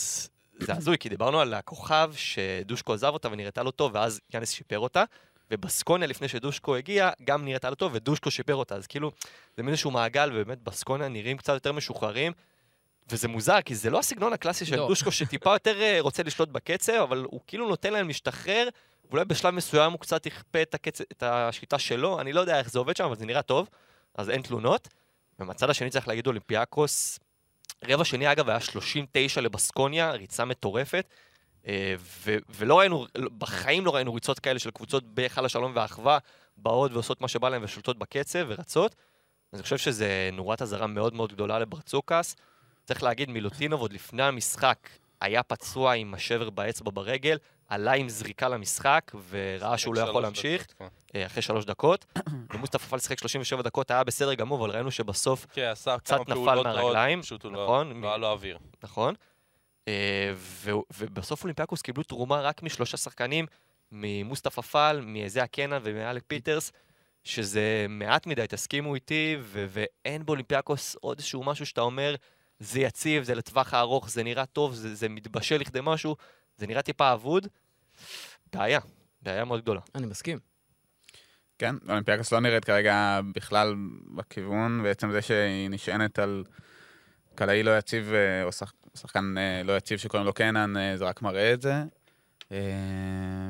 [0.59, 4.79] זה הזוי, כי דיברנו על הכוכב שדושקו עזב אותה ונראתה לו טוב, ואז יאנס שיפר
[4.79, 5.03] אותה.
[5.51, 8.75] ובסקוניה, לפני שדושקו הגיע, גם נראתה לו טוב, ודושקו שיפר אותה.
[8.75, 9.11] אז כאילו,
[9.57, 12.33] זה מין איזשהו מעגל, ובאמת בסקוניה נראים קצת יותר משוחררים.
[13.11, 14.87] וזה מוזר, כי זה לא הסגנון הקלאסי של לא.
[14.87, 18.69] דושקו, שטיפה יותר אה, רוצה לשלוט בקצב, אבל הוא כאילו נותן להם להשתחרר,
[19.09, 22.69] ואולי בשלב מסוים הוא קצת יכפה את, הקצב, את השיטה שלו, אני לא יודע איך
[22.69, 23.69] זה עובד שם, אבל זה נראה טוב,
[24.15, 24.87] אז אין תלונות.
[25.39, 27.19] ומהצד השני צריך להגיד אולימפיאקוס,
[27.85, 31.13] רבע שני אגב היה 39 לבסקוניה, ריצה מטורפת,
[31.99, 33.05] ו- ולא ראינו,
[33.37, 36.17] בחיים לא ראינו ריצות כאלה של קבוצות בהיכל השלום והאחווה,
[36.57, 38.95] באות ועושות מה שבא להן ושולטות בקצב ורצות.
[39.53, 42.35] אני חושב שזה נורת אזהרה מאוד מאוד גדולה לברצוקס.
[42.85, 44.89] צריך להגיד, מילוטינוב עוד לפני המשחק
[45.21, 47.37] היה פצוע עם השבר באצבע ברגל,
[47.67, 50.87] עלה עם זריקה למשחק, וראה שהוא לא יכול להמשיך כן.
[51.15, 52.05] אה, אחרי שלוש דקות.
[52.53, 57.21] ומוסטפא פאל שיחק 37 דקות, היה בסדר גמור, אבל ראינו שבסוף, כן, קצת נפל מהרגליים,
[57.43, 58.01] לא- נכון?
[58.01, 58.57] לא היה לו אוויר.
[58.83, 59.13] נכון?
[59.87, 60.33] אה,
[60.97, 63.45] ובסוף אולימפיאקוס קיבלו תרומה רק משלושה שחקנים,
[63.91, 66.71] ממוסטפא פאל, מאייזיה קנן ומאלק פיטרס,
[67.23, 72.15] שזה מעט מדי, תסכימו איתי, ו- ואין באולימפיאקוס עוד איזשהו משהו שאתה אומר,
[72.59, 76.15] זה יציב, זה לטווח הארוך, זה נראה טוב, זה, זה מתבשל לכדי משהו,
[76.57, 77.47] זה נראה טיפה אבוד.
[78.53, 78.79] בעיה,
[79.21, 79.81] בעיה מאוד גדולה.
[79.95, 80.39] אני מסכים.
[81.57, 83.75] כן, אולימפיאקוס לא נראית כרגע בכלל
[84.15, 86.43] בכיוון, בעצם זה שהיא נשענת על
[87.35, 91.05] קלעי לא יציב, אה, או שח- שחקן אה, לא יציב שקוראים לו קנן, אה, זה
[91.05, 91.73] רק מראה את זה.
[92.51, 92.57] אה,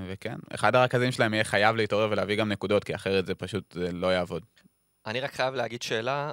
[0.08, 4.08] וכן, אחד הרכזים שלהם יהיה חייב להתעורר ולהביא גם נקודות, כי אחרת זה פשוט לא
[4.08, 4.44] יעבוד.
[5.06, 6.32] אני רק חייב להגיד שאלה,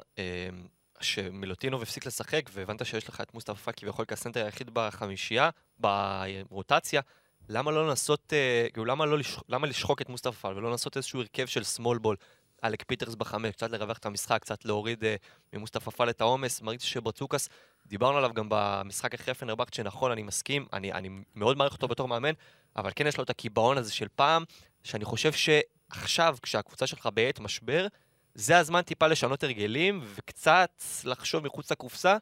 [1.00, 7.00] שמילוטינוב הפסיק לשחק, והבנת שיש לך את מוסטפא כביכול כסנטר היחיד בחמישייה, ברוטציה,
[7.48, 8.32] למה לא לנסות,
[8.72, 12.16] כאילו למה לא לשחוק, למה לשחוק את מוסטפא ולא לנסות איזשהו הרכב של small ball,
[12.64, 15.04] אלק פיטרס בחמש, קצת לרווח את המשחק, קצת להוריד
[15.52, 17.48] ממוסטפא את העומס, מרגיש שברצוקאס,
[17.86, 22.08] דיברנו עליו גם במשחק אחרי פנרבכט, שנכון, אני מסכים, אני, אני מאוד מעריך אותו בתור
[22.08, 22.32] מאמן,
[22.76, 24.44] אבל כן יש לו את הקיבעון הזה של פעם,
[24.84, 27.86] שאני חושב שעכשיו, כשהקבוצה שלך בעת משבר,
[28.34, 32.16] זה הזמן טיפה לשנות הרגלים, וקצת לחשוב מחוץ לקופסה.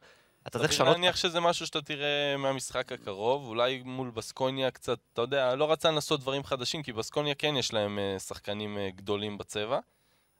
[0.47, 0.95] אתה צריך לשנות...
[0.95, 5.91] להניח שזה משהו שאתה תראה מהמשחק הקרוב, אולי מול בסקוניה קצת, אתה יודע, לא רצה
[5.91, 9.79] לנסות דברים חדשים, כי בסקוניה כן יש להם אה, שחקנים אה, גדולים בצבע,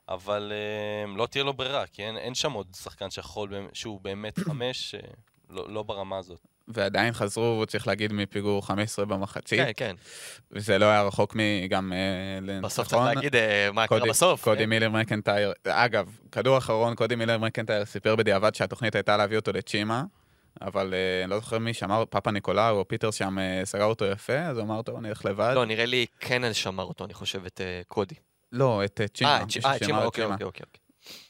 [0.09, 4.39] אבל אה, לא תהיה לו ברירה, כי אין, אין שם עוד שחקן שיכול, שהוא באמת
[4.45, 4.99] חמש, אה,
[5.49, 6.39] לא, לא ברמה הזאת.
[6.67, 9.95] ועדיין חזרו, צריך להגיד, מפיגור 15 במחצית, כן, כן.
[10.51, 11.97] וזה לא היה רחוק מגם אה,
[12.41, 12.61] לניצחון.
[12.61, 14.43] בסוף צריך להגיד אה, מה קרה קודי- בסוף.
[14.43, 14.69] קודי כן.
[14.69, 20.03] מילר מקנטייר, אגב, כדור אחרון, קודי מילר מקנטייר סיפר בדיעבד שהתוכנית הייתה להביא אותו לצ'ימה,
[20.61, 24.39] אבל אה, אני לא זוכר מי שאמר, פאפה ניקולאו או פיטר שם סגר אותו יפה,
[24.39, 25.51] אז הוא אמר, טוב, אני אלך לבד.
[25.55, 28.15] לא, נראה לי קנן שמר אותו, אני חושב, את קודי.
[28.53, 29.37] לא, את אה, צ'ימה.
[29.39, 30.45] אה, שאמר צ'ימה, את אוקיי, אוקיי, אוקיי.
[30.45, 30.83] אוקיי.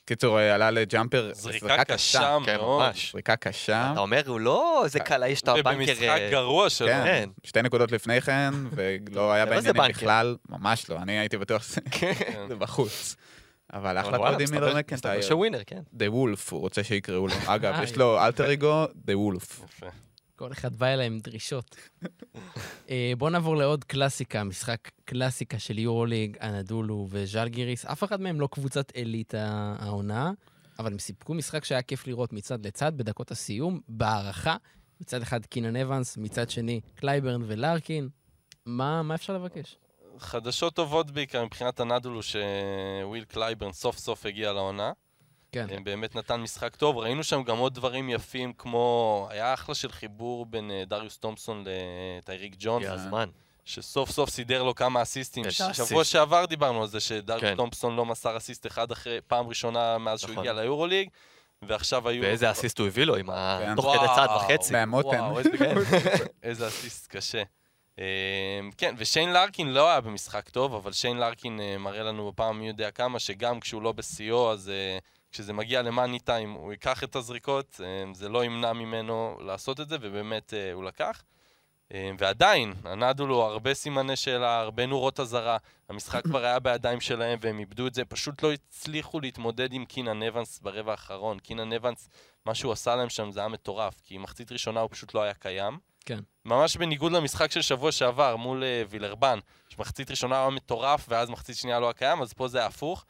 [0.06, 2.82] קיצור, אה, עלה לג'אמפר, זריקה קשה כן, מאוד.
[2.88, 3.12] ממש.
[3.12, 3.90] זריקה קשה.
[3.92, 5.70] אתה אומר, הוא לא איזה קלעי שאתה בנקר...
[5.70, 6.88] ובמשחק אה, גרוע שלו.
[6.88, 7.30] כן, כן.
[7.44, 9.84] שתי נקודות לפני כן, ולא היה לא בעניינים.
[9.90, 12.14] בכלל, ממש לא, אני הייתי בטוח שזה כן.
[12.60, 13.16] בחוץ.
[13.74, 15.14] אבל אחלה מילר מסתבר- מקנטייר.
[15.18, 15.82] מסתבר שווינר, כן.
[15.96, 17.34] The Wolf, הוא רוצה שיקראו לו.
[17.56, 19.64] אגב, יש לו אלטר אגו, The Wolf.
[20.36, 21.76] כל אחד בא אליי עם דרישות.
[22.90, 27.86] אה, בואו נעבור לעוד קלאסיקה, משחק קלאסיקה של יורוליג, אנדולו וז'לגיריס.
[27.86, 30.32] אף אחד מהם לא קבוצת אליטה העונה,
[30.80, 34.56] אבל הם סיפקו משחק שהיה כיף לראות מצד לצד בדקות הסיום, בהערכה,
[35.02, 38.10] מצד אחד קינן אבנס, מצד שני קלייברן ולארקין.
[38.66, 39.78] מה, מה אפשר לבקש?
[40.20, 44.92] חדשות טובות בעיקר מבחינת אנדולו שוויל קלייברן סוף סוף הגיע לעונה.
[45.54, 45.68] כן.
[45.72, 49.92] אה, באמת נתן משחק טוב, ראינו שם גם עוד דברים יפים כמו, היה אחלה של
[49.92, 51.64] חיבור בין אה, דריוס תומפסון
[52.20, 53.30] לטייריק ג'ונס, הגיע הזמן.
[53.66, 55.46] שסוף סוף סידר לו כמה אסיסטים.
[55.46, 56.12] איזה שבוע אסיסט.
[56.14, 57.56] שעבר דיברנו על זה שדריוס כן.
[57.56, 60.40] תומפסון לא מסר אסיסט אחד אחרי, פעם ראשונה מאז שהוא נכון.
[60.48, 61.10] הגיע ליורוליג,
[61.62, 62.24] ועכשיו היו...
[62.24, 63.60] ואיזה אסיסט הוא הביא לו עם ה...
[63.62, 63.76] כן.
[63.76, 64.74] תוך כדי צעד וחצי.
[64.74, 65.20] מהמותן.
[65.20, 65.52] וואו, איזה-
[66.44, 67.44] איזה אסיסט קשה.
[68.00, 68.04] אה,
[68.78, 72.68] כן, ושיין לארקין לא היה במשחק טוב, אבל שיין לארקין אה, מראה לנו בפעם מי
[72.68, 74.72] יודע כמה, שגם כשהוא לא בשיאו, אז
[75.34, 79.90] כשזה מגיע למאני טיים, הוא ייקח את הזריקות, אה, זה לא ימנע ממנו לעשות את
[79.90, 81.24] זה, ובאמת אה, הוא לקח.
[81.94, 85.58] אה, ועדיין, הנדולו הרבה סימני שאלה, הרבה נורות אזהרה.
[85.90, 90.24] המשחק כבר היה בידיים שלהם והם איבדו את זה, פשוט לא הצליחו להתמודד עם קינן
[90.24, 91.40] אבנס ברבע האחרון.
[91.40, 92.10] קינן אבנס,
[92.46, 95.34] מה שהוא עשה להם שם זה היה מטורף, כי מחצית ראשונה הוא פשוט לא היה
[95.34, 95.78] קיים.
[96.06, 96.20] כן.
[96.46, 101.80] ממש בניגוד למשחק של שבוע שעבר מול וילרבן, שמחצית ראשונה היה מטורף ואז מחצית שנייה
[101.80, 103.06] לא היה קיים, אז פה זה היה הפוך.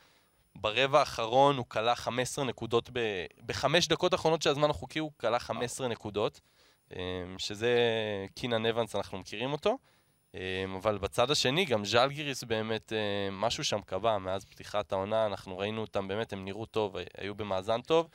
[0.55, 2.99] ברבע האחרון הוא כלה 15 נקודות, ב...
[3.45, 6.39] בחמש דקות האחרונות של הזמן החוקי הוא כלה 15 נקודות,
[6.95, 6.99] אה,
[7.37, 7.75] שזה
[8.35, 9.77] קינן אבנס, אנחנו מכירים אותו.
[10.35, 15.57] אה, אבל בצד השני, גם ז'לגיריס באמת, אה, משהו שם קבע מאז פתיחת העונה, אנחנו
[15.57, 18.07] ראינו אותם, באמת, הם נראו טוב, היו במאזן טוב,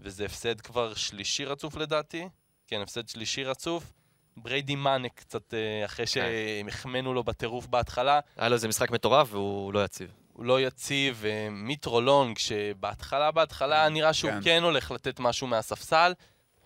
[0.00, 2.28] וזה הפסד כבר שלישי רצוף לדעתי.
[2.66, 3.92] כן, הפסד שלישי רצוף.
[4.36, 9.84] בריידי מאנק קצת אחרי שהחמאנו לו בטירוף בהתחלה, היה לו איזה משחק מטורף והוא לא
[9.84, 10.12] יציב.
[10.38, 14.40] הוא לא יציב, אה, מיטרו-לונג, שבהתחלה, בהתחלה היה נראה שהוא כן.
[14.44, 16.12] כן הולך לתת משהו מהספסל,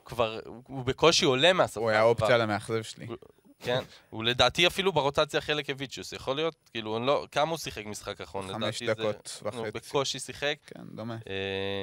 [0.05, 1.81] כבר, הוא בקושי עולה מהספסל.
[1.81, 2.03] הוא היה.
[2.03, 3.07] אופציה למאכזב שלי.
[3.61, 6.55] כן, הוא לדעתי אפילו ברוטציה חלק הוויצ'וס, יכול להיות?
[6.71, 8.53] כאילו, לא, כמה הוא שיחק משחק אחרון?
[8.53, 9.71] חמש לדעתי זה- דקות נו, וחצי.
[9.71, 10.55] בקושי שיחק.
[10.67, 11.17] כן, דומה.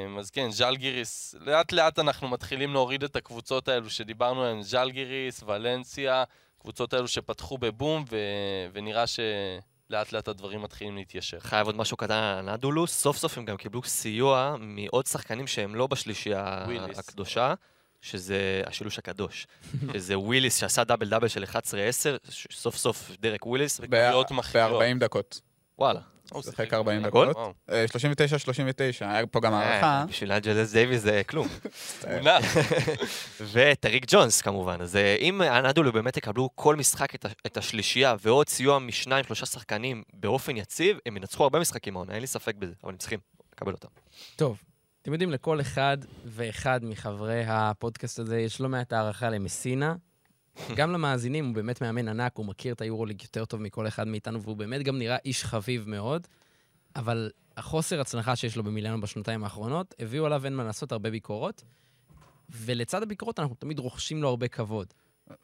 [0.07, 5.43] אמ, אז כן, ז'לגיריס, לאט לאט אנחנו מתחילים להוריד את הקבוצות האלו שדיברנו עליהן, ז'לגיריס,
[5.47, 6.23] ולנסיה,
[6.61, 8.17] קבוצות האלו שפתחו בבום, ו...
[8.73, 9.25] ונראה שלאט
[9.89, 11.39] לאט הדברים מתחילים להתיישר.
[11.39, 15.75] חייב עוד משהו קטן על אנדולו, סוף סוף הם גם קיבלו סיוע מעוד שחקנים שהם
[15.75, 16.65] לא בשלישייה.
[16.97, 17.53] הקדושה,
[18.01, 19.47] שזה השילוש הקדוש.
[19.93, 21.47] שזה וויליס שעשה דאבל דאבל של 11-10,
[22.51, 24.81] סוף סוף דרק וויליס, וקריאות מכריעות.
[24.81, 25.41] ב-40 דקות.
[25.79, 25.99] וואלה.
[26.41, 27.29] שיחק 40 הגול?
[27.29, 27.37] דקות.
[27.37, 27.53] וואו.
[27.69, 27.85] אה,
[29.01, 29.99] 39-39, היה פה גם הערכה.
[29.99, 31.47] אה, בשביל אנג'לס דייוויס זה כלום.
[33.51, 34.81] וטריק ג'ונס כמובן.
[34.81, 37.15] אז אה, אם אנדולו באמת יקבלו כל משחק
[37.45, 42.21] את השלישייה ועוד סיוע משניים, שלושה שחקנים באופן יציב, הם ינצחו הרבה משחקים העונה, אין
[42.21, 43.19] לי ספק בזה, אבל הם צריכים
[43.53, 43.87] לקבל אותם.
[44.35, 44.57] טוב,
[45.01, 49.95] אתם יודעים, לכל אחד ואחד מחברי הפודקאסט הזה יש לא מעט הערכה למסינה.
[50.77, 54.41] גם למאזינים, הוא באמת מאמן ענק, הוא מכיר את היורוליג יותר טוב מכל אחד מאיתנו,
[54.41, 56.27] והוא באמת גם נראה איש חביב מאוד.
[56.95, 61.63] אבל החוסר הצלחה שיש לו במילאנו בשנתיים האחרונות, הביאו עליו, אין מה לעשות, הרבה ביקורות.
[62.49, 64.93] ולצד הביקורות אנחנו תמיד רוכשים לו הרבה כבוד.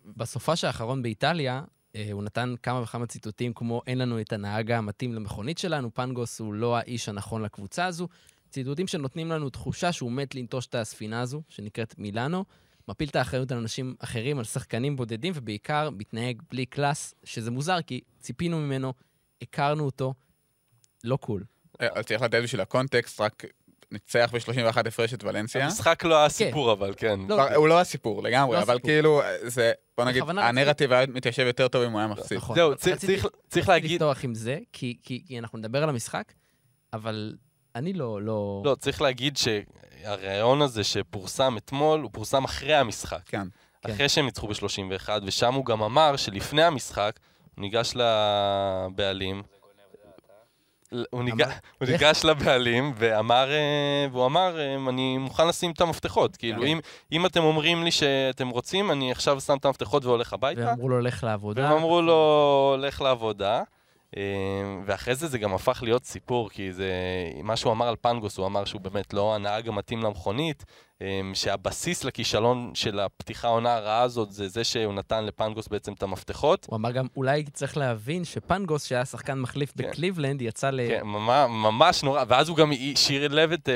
[0.05, 1.63] בסופש האחרון באיטליה,
[1.95, 6.39] אה, הוא נתן כמה וכמה ציטוטים כמו אין לנו את הנהג המתאים למכונית שלנו, פנגוס
[6.39, 8.07] הוא לא האיש הנכון לקבוצה הזו.
[8.49, 12.45] ציטוטים שנותנים לנו תחושה שהוא מת לנטוש את הספינה הזו, שנקראת מילאנו,
[12.87, 17.81] מפיל את האחריות על אנשים אחרים, על שחקנים בודדים, ובעיקר מתנהג בלי קלאס, שזה מוזר,
[17.81, 18.93] כי ציפינו ממנו,
[19.41, 20.13] הכרנו אותו,
[21.03, 21.43] לא קול.
[21.81, 23.45] אה, אז צריך לתת בשביל הקונטקסט, רק
[23.91, 25.65] ניצח ב-31 הפרש את ולנסיה.
[25.65, 27.19] המשחק לא היה סיפור, אבל כן.
[27.19, 28.89] לא, כבר- הוא לא הסיפור לגמרי, לא אבל הסיפור.
[28.89, 32.37] כאילו, זה, בוא נגיד, הנרטיב היה מתיישב יותר טוב אם הוא היה מפסיד.
[32.37, 32.55] נכון.
[32.55, 33.91] זהו, אבל צריך- רציתי- צריך- רציתי להגיד...
[33.91, 36.33] לפתוח עם זה, כי, כי, כי אנחנו נדבר על המשחק,
[36.93, 37.35] אבל
[37.75, 38.21] אני לא...
[38.21, 38.61] לא...
[38.65, 43.19] לא, צריך להגיד שהראיון הזה שפורסם אתמול, הוא פורסם אחרי המשחק.
[43.25, 43.47] כן.
[43.81, 43.91] כן.
[43.93, 47.19] אחרי שהם ניצחו ב-31, ושם הוא גם אמר שלפני המשחק,
[47.55, 49.43] הוא ניגש לבעלים.
[51.09, 51.41] הוא ניג-
[51.79, 56.37] הוא ניגש לבעלים ואמר, אה, והוא אמר, אה, אני מוכן לשים את המפתחות.
[56.37, 56.67] כאילו, כן.
[56.67, 56.79] אם-
[57.11, 60.61] אם אתם אומרים לי שאתם רוצים, אני עכשיו שם את המפתחות והולך הביתה.
[60.61, 61.61] והם אמרו לו, לך לעבודה.
[61.63, 63.63] והם אמרו לו, לך לעבודה.
[64.17, 64.21] אה,
[64.85, 66.91] ואחרי זה זה גם הפך להיות סיפור, כי זה...
[67.43, 70.65] מה שהוא אמר על פנגוס, הוא אמר שהוא באמת לא הנהג המתאים למכונית,
[71.33, 76.65] שהבסיס לכישלון של הפתיחה העונה הרעה הזאת זה זה שהוא נתן לפנגוס בעצם את המפתחות.
[76.69, 79.83] הוא אמר גם, אולי צריך להבין שפנגוס, שהיה שחקן מחליף כן.
[79.87, 80.87] בקליבלנד, יצא ל...
[80.87, 83.75] כן, ממש, ממש נורא, ואז הוא גם שיר את אה,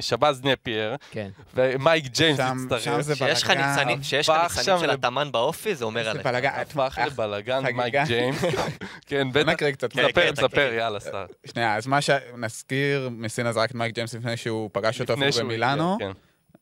[0.00, 1.28] שבאז נפייר, כן.
[1.54, 2.82] ומייק ג'יימס הצטרף.
[2.82, 3.50] שם זה שיש לך.
[3.50, 6.26] ניצנים, שיש לך ניצנים שם של לב- התאמן באופי, זה אומר זה עליך.
[6.26, 6.50] בלאגן.
[6.54, 7.62] הפך לבלאגן.
[7.74, 8.44] מייק ג'יימס.
[9.08, 9.52] כן, בטח.
[9.58, 9.72] כן,
[10.08, 10.76] ספר, כן, ספר, כן.
[10.78, 11.24] יאללה, סתם.
[11.46, 15.98] שנייה, אז מה שנזכיר, מסינה זרק את מייק ג'יימס לפני שהוא פגש אותו במילאנו.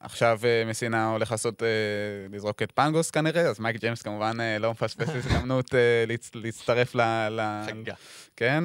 [0.01, 1.68] עכשיו אה, מסינה הולך לעשות, אה,
[2.32, 5.74] לזרוק את פנגוס כנראה, אז מייק ג'יימס כמובן אה, לא מפספס הזדמנות
[6.07, 7.01] להצ- להצטרף ל...
[7.66, 7.94] חגיגה.
[8.36, 8.64] כן.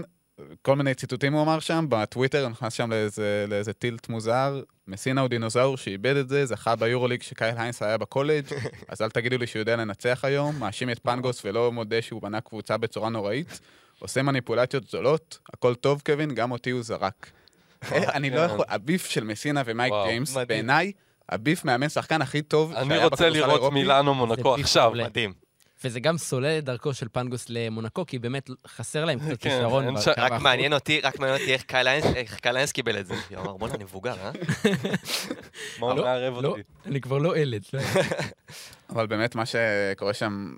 [0.62, 4.62] כל מיני ציטוטים הוא אמר שם, בטוויטר נכנס שם לאיזה, לאיזה tilt מוזר.
[4.88, 8.46] מסינה הוא דינוזאור שאיבד את זה, זכה ביורוליג שקייל היינס היה בקולג',
[8.90, 12.42] אז אל תגידו לי שהוא יודע לנצח היום, מאשים את פנגוס ולא מודה שהוא בנה
[12.42, 13.60] קבוצה בצורה נוראית,
[14.00, 17.30] עושה מניפולציות זולות, הכל טוב קווין, גם אותי הוא זרק.
[17.92, 20.38] אה, אני לא יכול, ה beef של מסינה ומייק ג'יימס.
[20.38, 20.92] בעיניי,
[21.30, 23.74] הביף מאמן שחקן הכי טוב אני רוצה לראות.
[23.74, 24.92] מילאנו מונקו עכשיו.
[24.96, 25.34] מדהים.
[25.84, 29.86] וזה גם סולל את דרכו של פנגוס למונקו, כי באמת חסר להם קצת כן, כישרון.
[30.18, 30.42] רק.
[30.42, 33.14] מעניין אותי, רק מעניין אותי איך איינס קיבל את זה.
[33.30, 34.32] הוא אמר, בוא'נה, אני מבוגר, אה?
[35.80, 36.62] מה הוא לא, מערב לא, אותי?
[36.86, 37.64] אני כבר לא ילד.
[37.74, 37.82] לא.
[38.90, 40.56] אבל באמת מה שקורה שם,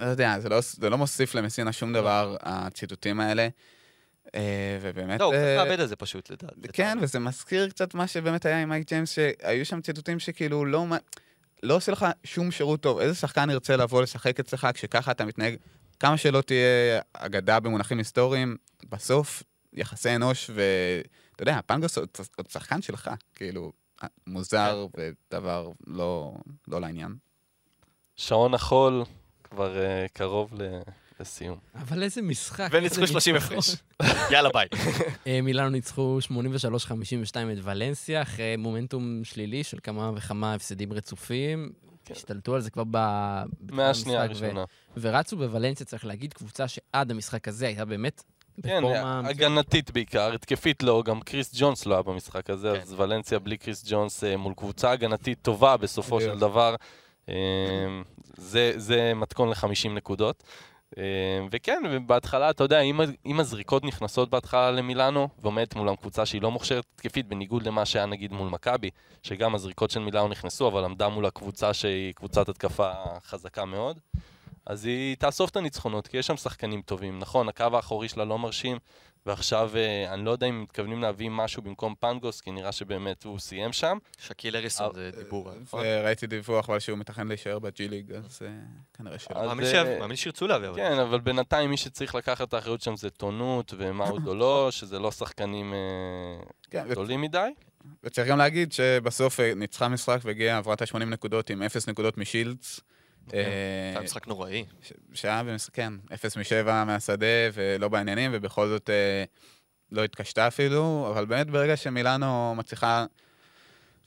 [0.00, 3.48] לא יודע, זה לא, זה לא מוסיף למסינה שום דבר, הציטוטים האלה.
[4.34, 5.20] אה, ובאמת...
[5.20, 6.68] לא, הוא קצת אה, מאבד את זה פשוט, לדעתי.
[6.72, 10.86] כן, וזה מזכיר קצת מה שבאמת היה עם מייק ג'יימס, שהיו שם ציטוטים שכאילו לא,
[11.62, 12.98] לא עושה לך שום שירות טוב.
[12.98, 15.56] איזה שחקן ירצה לבוא לשחק אצלך כשככה אתה מתנהג?
[16.00, 18.56] כמה שלא תהיה אגדה במונחים היסטוריים,
[18.90, 23.72] בסוף יחסי אנוש, ואתה יודע, פנגוס עוד עוד שחקן שלך, כאילו,
[24.26, 26.34] מוזר ודבר לא,
[26.68, 27.14] לא לעניין.
[28.16, 29.04] שעון החול
[29.44, 30.80] כבר אה, קרוב ל-
[31.20, 31.58] לסיום.
[31.74, 32.68] אבל איזה משחק.
[32.72, 33.56] וניצחו איזה 30 ניצחון.
[33.58, 33.76] הפרש.
[34.32, 34.66] יאללה, ביי.
[35.26, 36.30] אה, מילאנו ניצחו 83-52
[37.52, 41.72] את ולנסיה, אחרי מומנטום שלילי של כמה וכמה הפסדים רצופים.
[42.04, 42.14] כן.
[42.14, 42.98] השתלטו על זה כבר ב...
[43.70, 44.64] מהשנייה הראשונה.
[44.96, 48.22] ורצו בוולנסיה, צריך להגיד, קבוצה שעד המשחק הזה הייתה באמת
[48.62, 49.22] כן, בפורמה...
[49.24, 52.80] הגנתית בעיקר, התקפית לא, גם קריס ג'ונס לא היה במשחק הזה, כן.
[52.80, 56.38] אז ולנסיה בלי קריס ג'ונס אה, מול קבוצה הגנתית טובה בסופו של.
[56.38, 56.74] דבר.
[57.28, 57.34] אה,
[58.36, 60.42] זה, זה מתכון ל-50 נקודות.
[60.98, 61.02] אה,
[61.50, 62.80] וכן, בהתחלה, אתה יודע,
[63.24, 68.06] אם, הזריקות נכנסות בהתחלה למילאנו, ועומדת מולם קבוצה שהיא לא מוכשרת התקפית, בניגוד למה שהיה
[68.06, 68.90] נגיד מול מכבי,
[69.22, 72.90] שגם הזריקות של מילאנו נכנסו, אבל עמדה מול הקבוצה שהיא קבוצת התקפה
[73.26, 73.98] חזקה מאוד,
[74.66, 77.18] אז היא תאסוף את הניצחונות, כי יש שם שחקנים טובים.
[77.18, 78.78] נכון, הקו האחורי שלה לא מרשים,
[79.26, 83.38] ועכשיו אה, אני לא יודע אם מתכוונים להביא משהו במקום פנגוס, כי נראה שבאמת הוא
[83.38, 83.98] סיים שם.
[84.18, 85.80] שקיל אריסון זה דיבור, נכון?
[85.84, 88.48] וראיתי דיווח אבל שהוא מתכנן להישאר בג'י ליג, אז אה,
[88.94, 89.54] כנראה שלא.
[89.54, 90.68] מאמין אה, שירצו להביא.
[90.74, 94.98] כן, אבל בינתיים מי שצריך לקחת את האחריות שם זה טונות ומאוד או לא, שזה
[94.98, 95.78] לא שחקנים אה,
[96.70, 97.50] כן, גדולים מדי.
[98.04, 102.18] וצריך גם להגיד שבסוף אה, ניצחה משחק והגיעה, עברה את ה-80 נקודות עם 0 נקודות
[102.18, 102.80] משילדס.
[103.30, 104.64] כן, אה, היה משחק נוראי.
[105.14, 109.24] שהיה במשחק, כן, 0 מ-7 מהשדה ולא בעניינים, ובכל זאת אה,
[109.92, 113.04] לא התקשתה אפילו, אבל באמת ברגע שמילאנו מצליחה...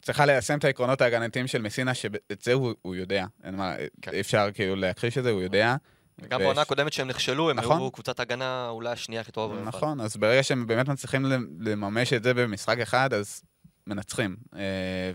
[0.01, 3.25] צריכה ליישם את העקרונות ההגנתיים של מסינה, שאת זה הוא, הוא יודע.
[3.43, 4.11] אין מה, כן.
[4.11, 5.75] אי אפשר כאילו להכחיש את זה, הוא יודע.
[6.19, 7.77] וגם בעונה הקודמת שהם נכשלו, הם נכון.
[7.77, 9.67] היו קבוצת הגנה אולי השנייה הכי טובה במפעל.
[9.67, 11.25] נכון, אז ברגע שהם באמת מצליחים
[11.59, 13.41] לממש את זה במשחק אחד, אז
[13.87, 14.35] מנצחים.
[14.55, 14.61] אה,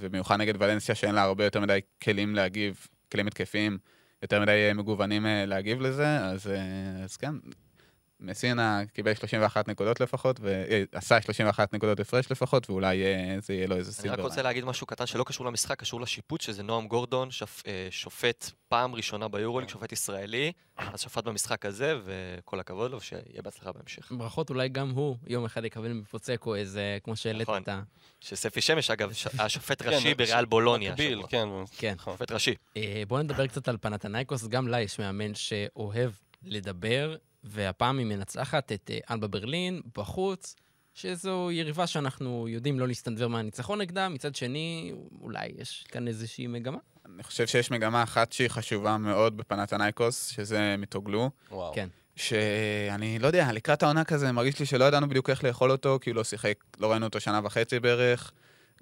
[0.01, 3.79] ובמיוחד נגד ולנסיה, שאין לה הרבה יותר מדי כלים להגיב, כלים התקפיים,
[4.25, 7.35] יותר מדי אה, מגוונים אה, להגיב לזה, אז, אה, אז כן.
[8.25, 13.77] מסינה קיבל 31 נקודות לפחות, ועשה 31 נקודות הפרש לפחות, ואולי אה, זה יהיה לו
[13.77, 14.15] איזה אני סילבר.
[14.23, 17.29] רק רוצה להגיד משהו קטן שלא קשור למשחק, קשור לשיפוט, שזה נועם גורדון,
[17.67, 23.43] אה, שופט פעם ראשונה ביורוליג, שופט ישראלי, אז שפט במשחק הזה, וכל הכבוד לו, שיהיה
[23.45, 24.13] בהצלחה בהמשך.
[24.13, 27.63] ברכות, אולי גם הוא יום אחד יקבל מפוצקו איזה, כמו שהעלית נכון.
[27.63, 27.83] את ה...
[28.21, 30.91] שספי שמש, אגב, ש- היה שופט כן, ראשי בריאל בולוניה.
[30.93, 31.23] מקביל.
[31.29, 31.49] כן.
[31.79, 31.95] כן.
[32.05, 32.55] שופט ראשי.
[32.77, 36.11] אה, בואו נדבר קצת על פנתנייקוס, גם לה יש מאמן שאוהב
[36.43, 40.57] לדבר, והפעם היא מנצחת את אה, אלבה ברלין בחוץ,
[40.95, 46.79] שזו יריבה שאנחנו יודעים לא להסתנוור מהניצחון נגדה, מצד שני, אולי יש כאן איזושהי מגמה.
[47.07, 51.31] אני חושב שיש מגמה אחת שהיא חשובה מאוד בפנתנייקוס, שזה מתוגלו.
[51.51, 51.75] וואו.
[51.75, 51.89] כן.
[52.17, 56.11] שאני לא יודע, לקראת העונה כזה, מרגיש לי שלא ידענו בדיוק איך לאכול אותו, כי
[56.11, 58.33] הוא לא שיחק, לא ראינו אותו שנה וחצי בערך.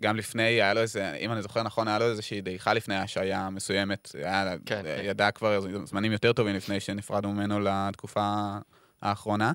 [0.03, 3.51] גם לפני, היה לו איזה, אם אני זוכר נכון, היה לו איזושהי דעיכה לפני השעיה
[3.51, 4.11] מסוימת.
[4.15, 5.01] היה, כן, כן.
[5.05, 8.57] ידע כבר זמנים יותר טובים לפני שנפרדנו ממנו לתקופה
[9.03, 9.53] האחרונה.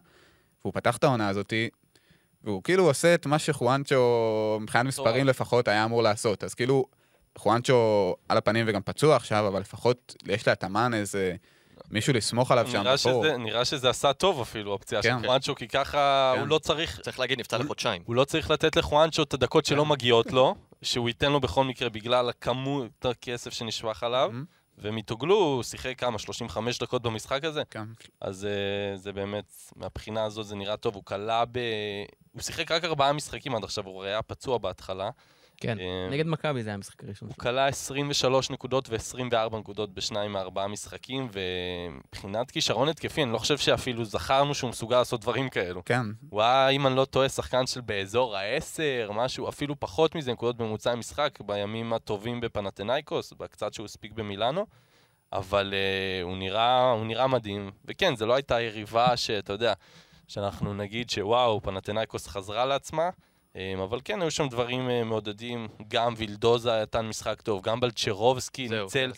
[0.61, 1.69] והוא פתח את העונה הזאתי,
[2.43, 6.43] והוא כאילו עושה את מה שחואנצ'ו, מבחינת מספרים לפחות, היה אמור לעשות.
[6.43, 6.85] אז כאילו,
[7.37, 11.35] חואנצ'ו על הפנים וגם פצוע עכשיו, אבל לפחות יש להתאמן איזה...
[11.91, 12.97] מישהו לסמוך עליו שם נראה.
[12.97, 15.17] שזה, נראה שזה עשה טוב אפילו, הפציעה כן.
[15.21, 16.39] של חואנצ'ו, כי ככה כן.
[16.39, 18.01] הוא לא צריך, צריך להגיד, נפצע לחודשיים.
[18.05, 19.89] הוא לא צריך לתת לחואנצ'ו את הדקות שלא כן.
[19.89, 24.32] מגיעות לו, שהוא ייתן לו בכל מקרה בגלל הכמות הכסף שנשפך עליו.
[24.78, 27.63] ומתוגלו הוא שיחק כמה, 35 דקות במשחק הזה?
[27.69, 27.84] כן.
[28.21, 31.59] אז אה, זה באמת, מהבחינה הזאת זה נראה טוב, הוא כלה ב...
[32.32, 35.09] הוא שיחק רק ארבעה משחקים עד עכשיו, הוא היה פצוע בהתחלה.
[35.60, 37.36] כן, אה, נגד מכבי זה היה המשחק הראשון הוא.
[37.38, 44.05] כלה 23 נקודות ו-24 נקודות בשניים מארבעה משחקים, ומבחינת כישרון התקפי, אני לא חושב שאפילו
[44.05, 45.82] זכרנו שהוא מסוגל לעשות דברים כאלו.
[45.86, 50.32] כן, הוא היה, אם אני לא טועה, שחקן של באזור ה-10, משהו, אפילו פחות מזה,
[50.32, 54.66] נקודות בממוצע המשחק, בימים הטובים בפנתנייקוס, בקצת שהוא הספיק במילאנו,
[55.34, 57.72] אבל uh, הוא, נראה, הוא נראה מדהים.
[57.86, 59.74] וכן, זו לא הייתה יריבה שאתה יודע,
[60.28, 63.10] שאנחנו נגיד שוואו, פנתנאיקוס חזרה לעצמה,
[63.84, 69.12] אבל כן, היו שם דברים אה, מעודדים, גם וילדוזה נתן משחק טוב, גם בלצ'רובסקי ניצל.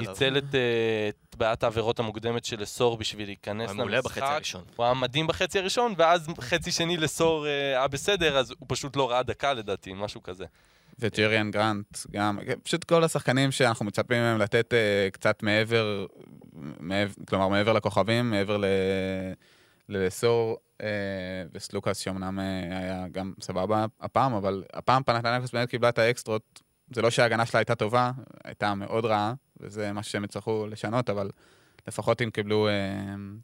[0.00, 4.20] ניצל את, אה, את בעיית העבירות המוקדמת של לסור בשביל להיכנס הוא היה מעולה בחצי
[4.20, 4.34] למשחק.
[4.34, 4.64] הראשון.
[4.76, 8.96] הוא היה מדהים בחצי הראשון, ואז חצי שני לסור אה, היה בסדר, אז הוא פשוט
[8.96, 10.44] לא ראה דקה לדעתי, משהו כזה.
[10.98, 14.74] וג'ריאן גרנט, גם, פשוט כל השחקנים שאנחנו מצפים מהם לתת
[15.12, 16.06] קצת מעבר,
[16.80, 18.64] מעבר, כלומר מעבר לכוכבים, מעבר ל...
[19.88, 20.82] ללסור uh,
[21.52, 22.42] וסלוקאס, שאומנם uh,
[22.74, 26.62] היה גם סבבה הפעם, אבל הפעם פנתנקוס באמת קיבלה את האקסטרות.
[26.90, 28.10] זה לא שההגנה שלה הייתה טובה,
[28.44, 31.30] הייתה מאוד רעה, וזה מה שהם יצטרכו לשנות, אבל
[31.88, 32.70] לפחות הם קיבלו uh,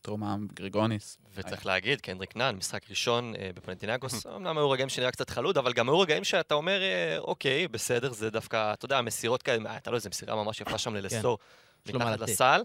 [0.02, 1.18] תרומה גריגוניס.
[1.34, 5.72] וצריך להגיד, קנדריק נאן, משחק ראשון אה, בפנטינגוס, אמנם היו רגעים שנראה קצת חלוד, אבל
[5.72, 9.90] גם היו רגעים שאתה אומר, אה, אוקיי, בסדר, זה דווקא, אתה יודע, מסירות כאלה, הייתה
[9.90, 11.38] לו איזו מסירה ממש יפה שם ללסור,
[11.86, 12.28] יש לו מה מתחת.
[12.28, 12.60] לסל, אה,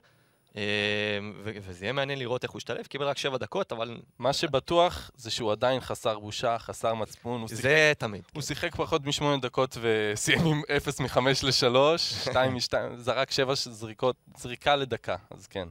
[1.43, 5.31] וזה יהיה מעניין לראות איך הוא ישתלב, קיבל רק שבע דקות, אבל מה שבטוח זה
[5.31, 8.21] שהוא עדיין חסר בושה, חסר מצפון, הוא שיחק זה תמיד.
[8.33, 14.15] הוא שיחק פחות משמונה דקות וסיים עם 0 מ-5 ל-3, 2 מ-2, זרק 7 זריקות,
[14.37, 15.67] זריקה לדקה, אז כן.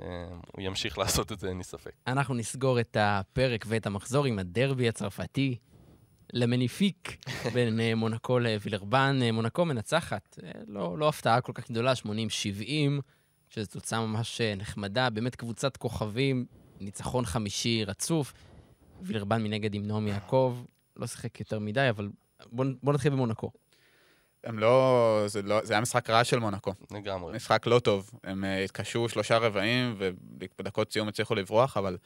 [0.00, 0.06] אה,
[0.52, 1.92] הוא ימשיך לעשות את זה, אין לי ספק.
[2.06, 5.56] אנחנו נסגור את הפרק ואת המחזור עם הדרבי הצרפתי.
[6.32, 7.16] למניפיק
[7.54, 9.18] בין אה, מונקו לווילרבן.
[9.22, 12.06] אה, מונקו מנצחת, אה, לא, לא הפתעה כל כך גדולה, 80-70,
[13.48, 16.46] שזו תוצאה ממש אה, נחמדה, באמת קבוצת כוכבים,
[16.80, 18.32] ניצחון חמישי רצוף.
[19.02, 20.58] וילרבן מנגד עם נעמי יעקב,
[20.96, 22.08] לא שיחק יותר מדי, אבל
[22.52, 23.50] בואו בוא נתחיל במונקו.
[24.44, 25.60] הם לא זה, לא...
[25.64, 26.74] זה היה משחק רע של מונקו.
[26.90, 27.36] לגמרי.
[27.36, 28.10] משחק לא טוב.
[28.24, 31.96] הם uh, התקשו שלושה רבעים, ובדקות סיום הצליחו לברוח, אבל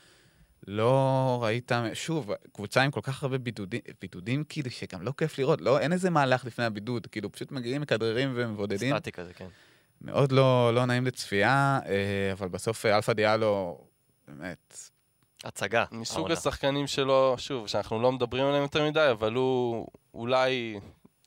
[0.67, 1.73] לא ראית...
[1.95, 5.61] שוב, קבוצה עם כל כך הרבה בידודים, בידודים כאילו, שגם לא כיף לראות.
[5.61, 8.97] לא, אין איזה מהלך לפני הבידוד, כאילו, פשוט מגיעים, מכדררים ומבודדים.
[8.97, 9.49] סטטי כזה, כן.
[10.01, 13.79] מאוד לא, לא נעים לצפייה, אה, אבל בסוף אה, אלפא דיאלו,
[14.29, 14.79] באמת,
[15.45, 15.85] הצגה.
[15.93, 16.35] מסוג העונה.
[16.35, 20.81] השחקנים שלו, שוב, שאנחנו לא מדברים עליהם יותר מדי, אבל הוא אולי,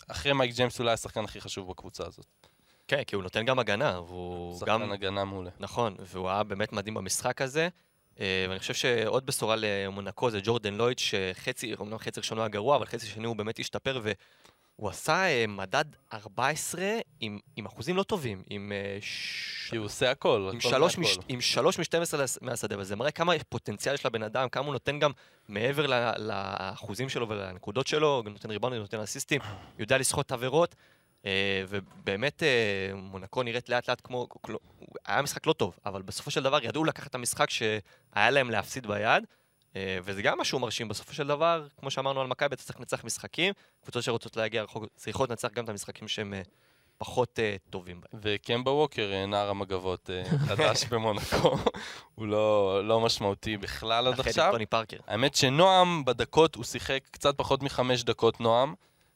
[0.08, 2.26] אחרי מייק ג'יימס, אולי השחקן הכי חשוב בקבוצה הזאת.
[2.88, 4.92] כן, כי הוא נותן גם הגנה, והוא שחקן גם...
[4.92, 5.50] הגנה מעולה.
[5.60, 7.70] נכון, והוא היה באמת מדהים במשחק הזה.
[8.20, 12.76] אה, ואני חושב שעוד בשורה למונקו זה ג'ורדן לויד, שחצי, אמנם חצי ראשון היה גרוע,
[12.76, 14.02] אבל חצי שני הוא באמת השתפר,
[14.80, 16.84] והוא עשה אה, מדד 14
[17.20, 19.00] עם, עם אחוזים לא טובים, עם, אה.
[19.70, 21.10] כי הוא עושה הכל, עם הכל שלוש, מהכל.
[21.10, 21.18] מש...
[21.30, 25.12] עם שלוש מ-12 מהשדה, וזה מראה כמה פוטנציאל יש לבן אדם, כמה הוא נותן גם
[25.48, 29.42] מעבר ל- לאחוזים שלו ולנקודות שלו, נותן ריבאונד, נותן אסיסטים,
[29.80, 30.76] יודע לסחוט עבירות,
[31.26, 34.28] אה, ובאמת אה, מונקו נראית לאט לאט כמו,
[35.06, 38.88] היה משחק לא טוב, אבל בסופו של דבר ידעו לקחת את המשחק שהיה להם להפסיד
[38.88, 39.43] ביד, אה,
[39.76, 43.54] וזה גם משהו מרשים, בסופו של דבר, כמו שאמרנו על מכבי, אתה צריך לנצח משחקים,
[43.82, 46.42] קבוצות שרוצות להגיע רחוק צריכות לנצח גם את המשחקים שהם אה,
[46.98, 48.22] פחות אה, טובים בהם.
[48.24, 51.58] וקמבה ווקר, אה, נער המגבות אה, חדש במונקו,
[52.16, 54.52] הוא לא, לא משמעותי בכלל עד אחרי עכשיו.
[54.52, 54.98] טוני פארקר.
[55.08, 58.74] האמת שנועם בדקות, הוא שיחק קצת פחות מחמש דקות נועם,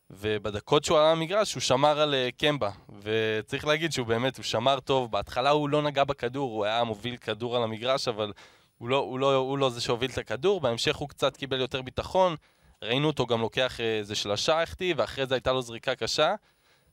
[0.10, 2.70] ובדקות שהוא עלה למגרש הוא שמר על אה, קמבה.
[3.02, 5.12] וצריך להגיד שהוא באמת, הוא שמר טוב.
[5.12, 8.32] בהתחלה הוא לא נגע בכדור, הוא היה מוביל כדור על המגרש, אבל
[8.78, 10.62] הוא לא, הוא לא, הוא לא זה שהוביל את הכדור.
[10.62, 12.36] בהמשך הוא קצת קיבל יותר ביטחון.
[12.82, 16.36] ראינו אותו גם לוקח אה, איזה שלושה החטיא, ואחרי זה הייתה לו זריקה קשה,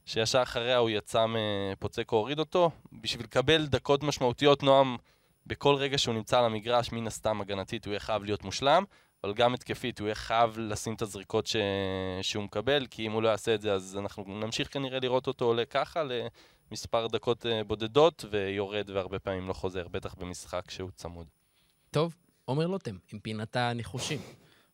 [0.06, 2.70] שישר אחריה הוא יצא מפוצקו, הוריד אותו.
[2.92, 4.96] בשביל לקבל דקות משמעותיות, נועם,
[5.46, 8.84] בכל רגע שהוא נמצא על המגרש, מן הסתם הגנתית, הוא יהיה חייב להיות מושלם.
[9.24, 11.56] אבל גם התקפית, הוא יהיה חייב לשים את הזריקות ש...
[12.22, 15.44] שהוא מקבל, כי אם הוא לא יעשה את זה, אז אנחנו נמשיך כנראה לראות אותו
[15.44, 16.02] עולה ככה
[16.70, 21.26] למספר דקות אה, בודדות, ויורד והרבה פעמים לא חוזר, בטח במשחק שהוא צמוד.
[21.94, 22.14] טוב,
[22.44, 24.20] עומר לוטם, עם פינת הניחושים.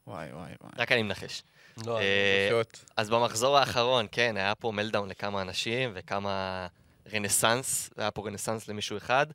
[0.07, 0.73] וואי וואי וואי.
[0.77, 1.43] רק אני מנחש.
[1.87, 2.61] לא, אה.
[2.97, 6.67] אז במחזור האחרון, כן, היה פה מלדאון לכמה אנשים וכמה
[7.13, 9.27] רנסאנס, היה פה רנסאנס למישהו אחד.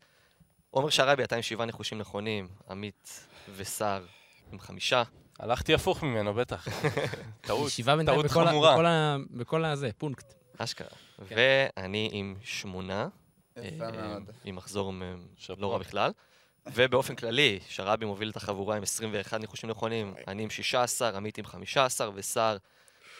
[0.70, 4.06] עומר שרעבי הייתה עם שבעה ניחושים נכונים, עמית וסער
[4.52, 5.04] עם חמישה.
[5.40, 6.68] הלכתי הפוך ממנו, בטח.
[7.42, 7.72] טעות,
[8.06, 8.74] טעות חמורה.
[8.74, 10.34] בכל ה- בכל הזה, פונקט.
[10.58, 10.88] אשכרה.
[11.30, 11.36] כן.
[11.78, 13.08] ואני עם שמונה,
[13.58, 14.24] יפה אה, מאוד.
[14.46, 14.94] עם מחזור.
[15.58, 16.12] לא רע בכלל.
[16.74, 21.46] ובאופן כללי, שרעבי מוביל את החבורה עם 21 ניחושים נכונים, אני עם 16, עמית עם
[21.46, 22.58] 15, וסער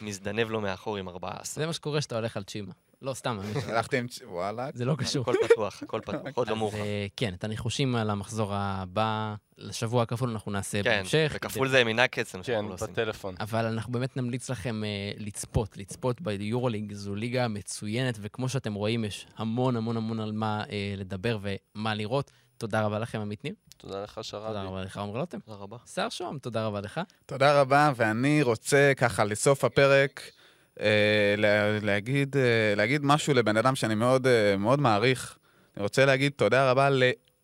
[0.00, 1.62] מזדנב לו מאחור עם 14.
[1.62, 2.72] זה מה שקורה כשאתה הולך על צ'ימה.
[3.02, 3.38] לא, סתם.
[3.68, 4.06] הלכתי עם...
[4.24, 4.68] וואלה.
[4.74, 5.22] זה לא קשור.
[5.22, 6.78] הכל פתוח, הכל פתוח, עוד לא מאוחר.
[6.78, 11.32] אה, כן, את הניחושים על המחזור הבא, לשבוע הכפול אנחנו נעשה כן, בהמשך.
[11.34, 12.86] וכפול זה מנקץ, זה מה כן, שאנחנו לא עושים.
[12.86, 13.34] בטלפון.
[13.40, 19.04] אבל אנחנו באמת נמליץ לכם אה, לצפות, לצפות ביורוליג, זו ליגה מצוינת, וכמו שאתם רואים,
[19.04, 22.30] יש המון המון המון על מה אה, לדבר ומה לראות.
[22.58, 23.54] תודה רבה לכם, עמית ניר.
[23.76, 24.58] תודה לך, תודה שרבי.
[24.66, 25.38] רבה לך, עומר לוטם.
[25.40, 25.76] תודה רבה.
[25.94, 27.00] שר שוהם, תודה רבה לך.
[27.26, 30.20] תודה רבה, ואני רוצה ככה לסוף הפרק
[30.80, 30.86] אה,
[31.38, 32.42] לה- להגיד, אה,
[32.76, 35.38] להגיד משהו לבן אדם שאני מאוד, אה, מאוד מעריך.
[35.76, 36.88] אני רוצה להגיד תודה רבה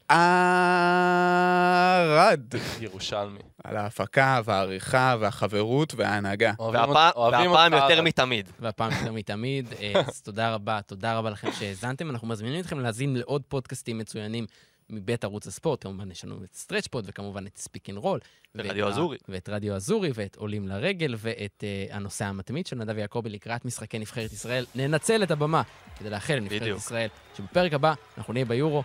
[0.08, 2.40] ערד.
[2.80, 3.38] ירושלמי.
[3.64, 6.52] על ההפקה והעריכה והחברות וההנהגה.
[6.58, 8.02] אוהבים והפעם יותר.
[8.02, 8.48] מתמיד.
[8.60, 9.68] והפעם יותר מתמיד.
[10.06, 12.10] אז תודה רבה, תודה רבה לכם שהאזנתם.
[12.10, 14.46] אנחנו מזמינים אתכם להאזין לעוד פודקאסטים מצוינים
[14.92, 15.82] מבית ערוץ הספורט.
[15.82, 18.20] כמובן, יש לנו את סטרצ'פוד, וכמובן את ספיק אנד רול.
[18.54, 19.18] ורדיו אזורי.
[19.28, 23.98] ואת רדיו אזורי, ואת עולים לרגל, ואת uh, הנושא המתמיד של נדב יעקבי לקראת משחקי
[23.98, 24.66] נבחרת ישראל.
[24.74, 25.62] ננצל את הבמה
[25.98, 26.78] כדי לאחל לנבחרת בדיוק.
[26.78, 28.82] ישראל, שבפרק הבא אנחנו נהיה ביורו,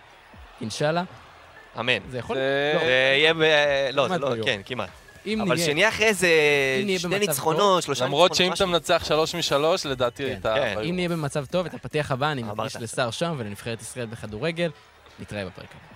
[0.60, 1.04] אינשאללה.
[1.80, 2.10] אמן.
[2.10, 2.36] זה יכול...
[2.36, 3.42] זה- לא, זה יהיה ב...
[3.92, 4.44] לא, זה לא.
[4.44, 4.90] כן, כמעט.
[5.26, 5.66] אם אבל נהיה...
[5.66, 6.10] שנהיה אחרי
[6.84, 8.66] נהיה שני ניצחונות, שלושה ניצחונות, למרות שאם אתה.
[8.66, 10.54] מנצח שלוש משלוש, לדעתי כן, הייתה...
[10.54, 10.78] כן.
[10.84, 12.82] אם נהיה במצב טוב, את הפתיח הבא אני מקדיש עכשיו.
[12.82, 14.70] לשר שם ולנבחרת ישראל בכדורגל.
[15.20, 15.87] נתראה בפרק הבא.